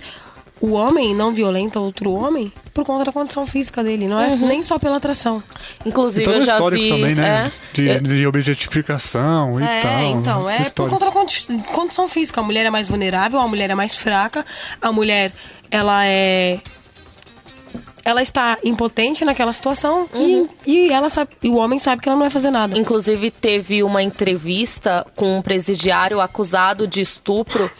[0.62, 4.06] o homem não violenta outro homem por conta da condição física dele.
[4.08, 4.46] Não é Uhum.
[4.46, 5.42] nem só pela atração.
[5.84, 6.88] E Inclusive, todo eu o já histórico vi.
[6.88, 7.46] também, né?
[7.46, 10.02] é, de, eu- de objetificação e é, tal.
[10.02, 10.54] então, né?
[10.54, 10.98] é por Histórico.
[10.98, 12.40] conta da condi- condição física.
[12.40, 14.46] A mulher é mais vulnerável, a mulher é mais fraca,
[14.80, 15.32] a mulher,
[15.70, 16.60] ela é.
[18.04, 20.48] Ela está impotente naquela situação Uhum.
[20.66, 22.76] e, e ela sabe, e o homem sabe que ela não vai fazer nada.
[22.76, 27.70] Inclusive, teve uma entrevista com um presidiário acusado de estupro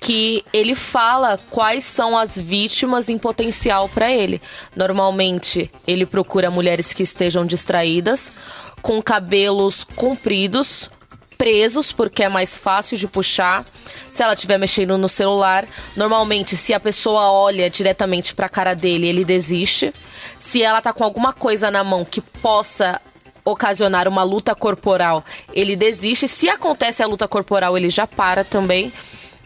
[0.00, 4.40] que ele fala quais são as vítimas em potencial para ele.
[4.74, 8.32] Normalmente, ele procura mulheres que estejam distraídas,
[8.80, 10.90] com cabelos compridos,
[11.36, 13.66] presos, porque é mais fácil de puxar.
[14.10, 18.74] Se ela estiver mexendo no celular, normalmente, se a pessoa olha diretamente para a cara
[18.74, 19.92] dele, ele desiste.
[20.38, 23.00] Se ela tá com alguma coisa na mão que possa
[23.44, 26.26] ocasionar uma luta corporal, ele desiste.
[26.26, 28.92] Se acontece a luta corporal, ele já para também.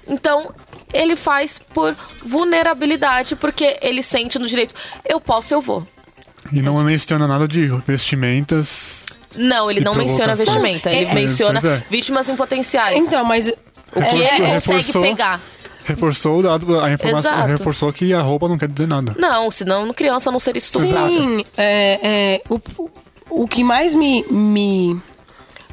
[0.06, 0.54] Então,
[0.92, 4.74] ele faz por vulnerabilidade, porque ele sente no direito,
[5.04, 5.86] eu posso, eu vou.
[6.52, 9.06] E não menciona nada de vestimentas.
[9.36, 11.82] Não, ele não menciona vestimenta, ele É, menciona é.
[11.90, 12.96] vítimas em potenciais.
[12.96, 13.48] Então, mas.
[13.48, 15.40] o que é- ele é- consegue reforçou- pegar.
[15.86, 17.48] Reforçou o dado, a informação, Exato.
[17.48, 19.14] reforçou que a roupa não quer dizer nada.
[19.18, 21.08] Não, senão criança não seria estuprada.
[21.08, 22.58] Sim, é, é, o,
[23.28, 24.98] o que mais me, me.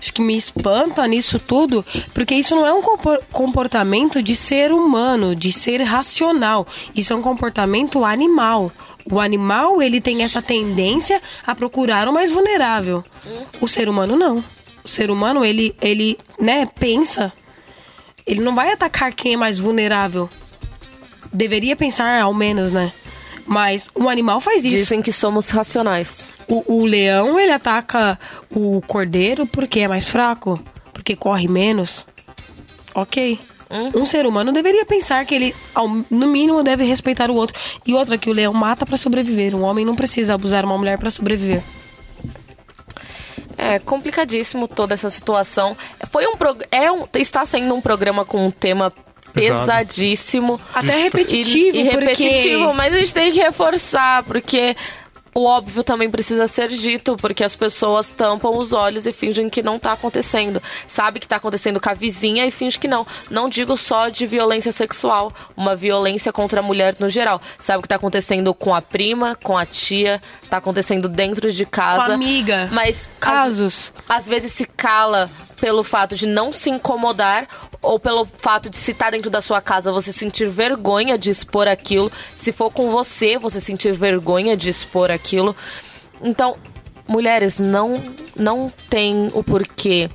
[0.01, 4.71] Acho que me espanta nisso tudo, porque isso não é um compor- comportamento de ser
[4.71, 6.65] humano, de ser racional.
[6.95, 8.71] Isso é um comportamento animal.
[9.11, 13.03] O animal, ele tem essa tendência a procurar o mais vulnerável.
[13.61, 14.43] O ser humano, não.
[14.83, 17.31] O ser humano, ele, ele né, pensa.
[18.25, 20.27] Ele não vai atacar quem é mais vulnerável.
[21.31, 22.91] Deveria pensar, ao menos, né?
[23.45, 24.75] Mas o animal faz isso.
[24.75, 26.33] Dizem que somos racionais.
[26.53, 28.19] O, o leão, ele ataca
[28.53, 30.61] o cordeiro porque é mais fraco?
[30.93, 32.05] Porque corre menos?
[32.93, 33.39] Ok.
[33.95, 37.57] Um ser humano deveria pensar que ele, ao- no mínimo, deve respeitar o outro.
[37.87, 39.55] E outra, que o leão mata pra sobreviver.
[39.55, 41.63] Um homem não precisa abusar uma mulher pra sobreviver.
[43.57, 45.77] É complicadíssimo toda essa situação.
[46.11, 48.91] Foi um prog- é um, está sendo um programa com um tema
[49.33, 49.59] Pesado.
[49.61, 50.59] pesadíssimo.
[50.73, 52.05] Até repetitivo, e, e porque...
[52.07, 54.75] repetitivo, mas a gente tem que reforçar, porque
[55.33, 59.61] o óbvio também precisa ser dito, porque as pessoas tampam os olhos e fingem que
[59.63, 60.61] não tá acontecendo.
[60.87, 63.05] Sabe que tá acontecendo com a vizinha e finge que não.
[63.29, 67.41] Não digo só de violência sexual, uma violência contra a mulher no geral.
[67.59, 72.05] Sabe que tá acontecendo com a prima, com a tia, tá acontecendo dentro de casa.
[72.07, 72.69] Com a amiga.
[72.71, 73.93] Mas às- Casos.
[74.09, 75.29] às vezes se cala
[75.61, 77.47] pelo fato de não se incomodar
[77.81, 81.67] ou pelo fato de se estar dentro da sua casa você sentir vergonha de expor
[81.67, 82.11] aquilo.
[82.35, 85.55] Se for com você, você sentir vergonha de expor aquilo.
[86.21, 86.57] Então,
[87.07, 88.03] mulheres não
[88.35, 90.09] não tem o porquê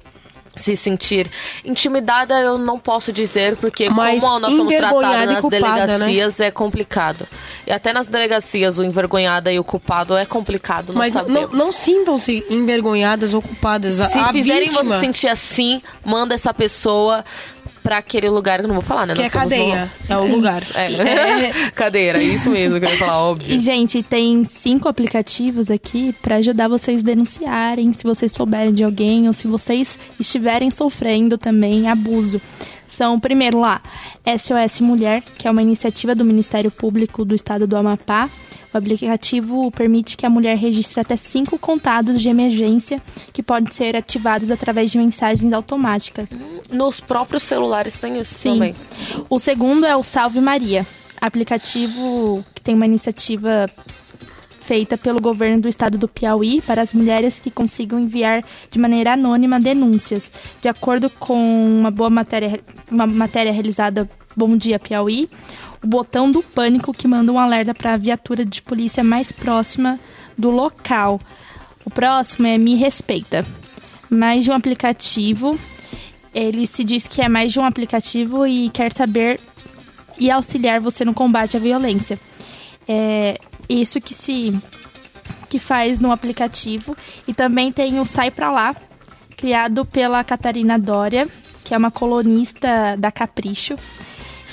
[0.56, 1.30] se sentir
[1.64, 5.40] intimidada, eu não posso dizer, porque Mas como nós somos e nas culpada, né?
[5.50, 7.26] delegacias é complicado.
[7.66, 12.44] E até nas delegacias o envergonhada e o culpado é complicado, Mas não, não sintam-se
[12.50, 13.94] envergonhadas ou culpadas.
[13.94, 17.24] Se a fizerem vítima, você sentir assim, manda essa pessoa
[17.86, 19.14] pra aquele lugar que eu não vou falar, né?
[19.14, 19.90] Que Nós é cadeia.
[20.08, 20.64] no- É o lugar.
[20.74, 21.70] É.
[21.70, 23.54] Cadeira, isso mesmo que eu ia falar, óbvio.
[23.54, 28.82] E, gente, tem cinco aplicativos aqui pra ajudar vocês a denunciarem se vocês souberem de
[28.82, 32.40] alguém ou se vocês estiverem sofrendo também abuso.
[32.88, 33.80] São, primeiro lá,
[34.24, 38.28] SOS Mulher, que é uma iniciativa do Ministério Público do Estado do Amapá.
[38.72, 43.00] O aplicativo permite que a mulher registre até cinco contados de emergência
[43.32, 46.28] que podem ser ativados através de mensagens automáticas.
[46.70, 48.52] Nos próprios celulares tem isso Sim.
[48.52, 48.76] também.
[49.30, 50.86] O segundo é o Salve Maria,
[51.20, 53.68] aplicativo que tem uma iniciativa
[54.66, 59.12] feita pelo governo do estado do Piauí para as mulheres que consigam enviar de maneira
[59.12, 60.30] anônima denúncias.
[60.60, 62.60] De acordo com uma boa matéria,
[62.90, 65.30] uma matéria realizada Bom Dia Piauí,
[65.82, 70.00] o botão do pânico que manda um alerta para a viatura de polícia mais próxima
[70.36, 71.20] do local.
[71.84, 73.46] O próximo é Me Respeita.
[74.10, 75.56] Mais de um aplicativo.
[76.34, 79.40] Ele se diz que é mais de um aplicativo e quer saber
[80.18, 82.18] e auxiliar você no combate à violência.
[82.88, 83.38] É
[83.68, 84.58] isso que se
[85.48, 86.94] que faz no aplicativo
[87.26, 88.74] e também tem o Sai Pra Lá,
[89.36, 91.28] criado pela Catarina Dória,
[91.64, 93.76] que é uma colunista da Capricho.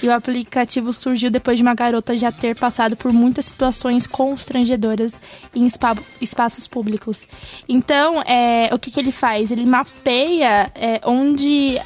[0.01, 5.20] E o aplicativo surgiu depois de uma garota já ter passado por muitas situações constrangedoras
[5.55, 7.26] em espa- espaços públicos.
[7.70, 9.49] Então, é, o que, que ele faz?
[9.49, 11.80] Ele mapeia é, onde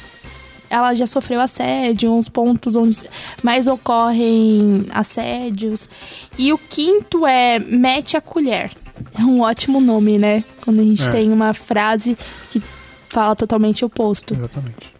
[0.70, 2.98] ela já sofreu assédio, uns pontos onde
[3.42, 5.88] mais ocorrem assédios.
[6.36, 8.70] E o quinto é mete a colher.
[9.18, 10.42] É um ótimo nome, né?
[10.64, 11.10] Quando a gente É.
[11.10, 12.16] tem uma frase
[12.50, 12.60] que
[13.08, 14.34] fala totalmente oposto.
[14.34, 14.94] Exatamente.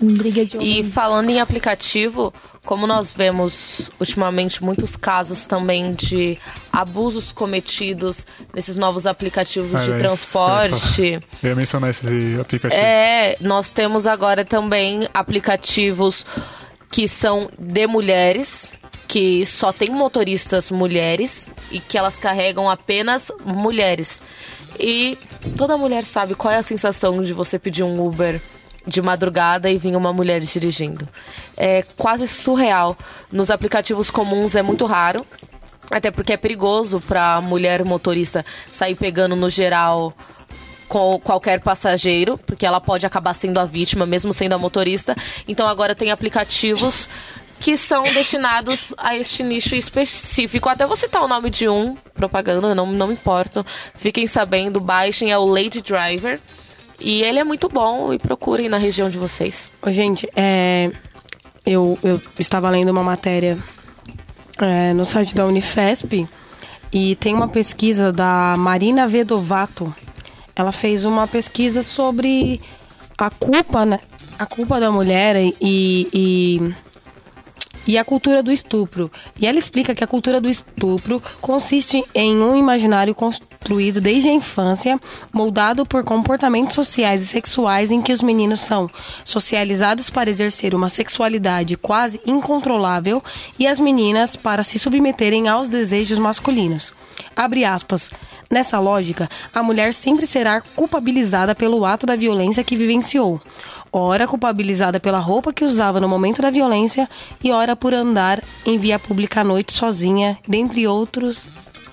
[0.00, 2.32] Briga de E falando em aplicativo,
[2.66, 6.38] como nós vemos ultimamente muitos casos também de
[6.70, 9.98] abusos cometidos nesses novos aplicativos Ah, de é isso.
[10.00, 11.20] transporte.
[11.42, 12.82] Eu ia mencionar esse aplicativo.
[12.82, 16.26] É, nós temos agora também aplicativos
[16.90, 18.74] que são de mulheres,
[19.08, 24.20] que só tem motoristas mulheres e que elas carregam apenas mulheres.
[24.78, 25.18] E
[25.56, 28.40] toda mulher sabe qual é a sensação de você pedir um Uber
[28.86, 31.08] de madrugada e vir uma mulher dirigindo.
[31.56, 32.96] É quase surreal.
[33.32, 35.26] Nos aplicativos comuns é muito raro.
[35.90, 40.14] Até porque é perigoso para mulher motorista sair pegando no geral
[40.88, 45.16] com qualquer passageiro, porque ela pode acabar sendo a vítima, mesmo sendo a motorista.
[45.48, 47.08] Então agora tem aplicativos
[47.64, 50.68] que são destinados a este nicho específico.
[50.68, 53.64] Até vou citar o nome de um, propaganda, não, não me importo.
[53.94, 56.38] Fiquem sabendo, baixem, é o Lady Driver.
[57.00, 59.72] E ele é muito bom e procurem na região de vocês.
[59.80, 60.92] Ô, gente, é,
[61.64, 63.56] eu, eu estava lendo uma matéria
[64.60, 66.28] é, no site da Unifesp
[66.92, 69.92] e tem uma pesquisa da Marina Vedovato.
[70.54, 72.60] Ela fez uma pesquisa sobre
[73.16, 74.00] a culpa, né?
[74.38, 76.74] A culpa da mulher e, e,
[77.86, 79.10] e a cultura do estupro.
[79.40, 84.32] E ela explica que a cultura do estupro consiste em um imaginário construído desde a
[84.32, 85.00] infância,
[85.32, 88.90] moldado por comportamentos sociais e sexuais em que os meninos são
[89.24, 93.22] socializados para exercer uma sexualidade quase incontrolável
[93.58, 96.92] e as meninas para se submeterem aos desejos masculinos.
[97.36, 98.10] Abre aspas.
[98.50, 103.40] Nessa lógica, a mulher sempre será culpabilizada pelo ato da violência que vivenciou
[103.98, 107.08] ora culpabilizada pela roupa que usava no momento da violência
[107.42, 111.46] e ora por andar em via pública à noite sozinha, dentre outros,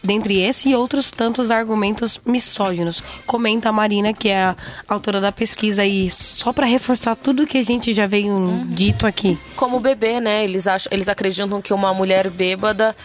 [0.04, 3.04] dentre esse e outros tantos argumentos misóginos.
[3.28, 4.56] Comenta a Marina, que é a
[4.90, 9.38] autora da pesquisa e só para reforçar tudo que a gente já veio dito aqui.
[9.56, 10.44] Como bebê, né?
[10.44, 12.96] Eles, acham, eles acreditam que uma mulher bêbada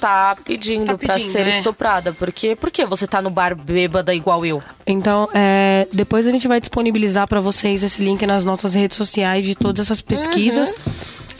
[0.00, 1.50] tá pedindo, Tá pedindo, ser né?
[1.50, 2.12] estuprada.
[2.12, 4.62] Porque, por que você tá no bar bêbada igual eu?
[4.86, 9.44] Então, é, depois a gente vai disponibilizar para vocês esse link nas nossas redes sociais
[9.44, 10.76] de todas essas pesquisas.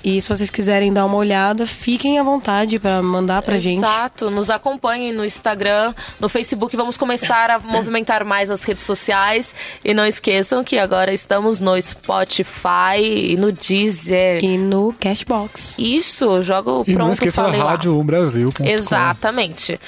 [0.02, 3.78] E se vocês quiserem dar uma olhada, fiquem à vontade para mandar pra gente.
[3.78, 6.76] Exato, nos acompanhem no Instagram, no Facebook.
[6.76, 9.54] Vamos começar a movimentar mais as redes sociais.
[9.84, 14.44] E não esqueçam que agora estamos no Spotify e no Deezer.
[14.44, 15.76] E no Cashbox.
[15.78, 17.70] Isso, jogo E pronto, não esqueça falei lá.
[17.70, 18.52] Rádio Brasil.
[18.60, 19.78] Exatamente.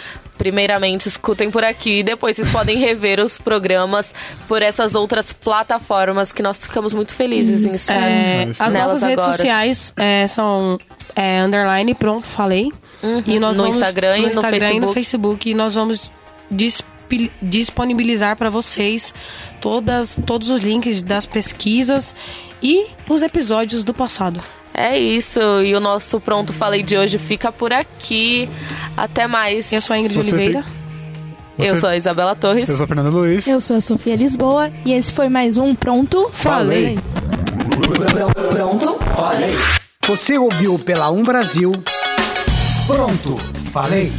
[0.40, 4.14] Primeiramente, escutem por aqui, depois vocês podem rever os programas
[4.48, 9.18] por essas outras plataformas que nós ficamos muito felizes em estar É, as nossas redes
[9.18, 9.32] agora.
[9.36, 10.80] sociais é, são
[11.14, 12.72] é, underline, pronto, falei.
[13.26, 14.94] E nós No vamos, Instagram e no Instagram e no Facebook.
[14.94, 15.50] Facebook.
[15.50, 16.10] E nós vamos
[17.42, 19.12] disponibilizar para vocês
[19.60, 22.14] todas, todos os links das pesquisas
[22.62, 24.40] e os episódios do passado.
[24.72, 28.48] É isso, e o nosso Pronto Falei de hoje fica por aqui.
[28.96, 29.72] Até mais.
[29.72, 30.64] Eu sou a Ingrid Você Oliveira.
[31.58, 32.68] Eu sou a Isabela Torres.
[32.68, 33.46] Eu sou a Fernanda Luiz.
[33.46, 36.98] Eu sou a Sofia Lisboa e esse foi mais um Pronto Falei.
[38.50, 38.98] Pronto?
[40.06, 41.72] Você ouviu pela Um Brasil.
[42.86, 43.36] Pronto,
[43.72, 44.10] falei.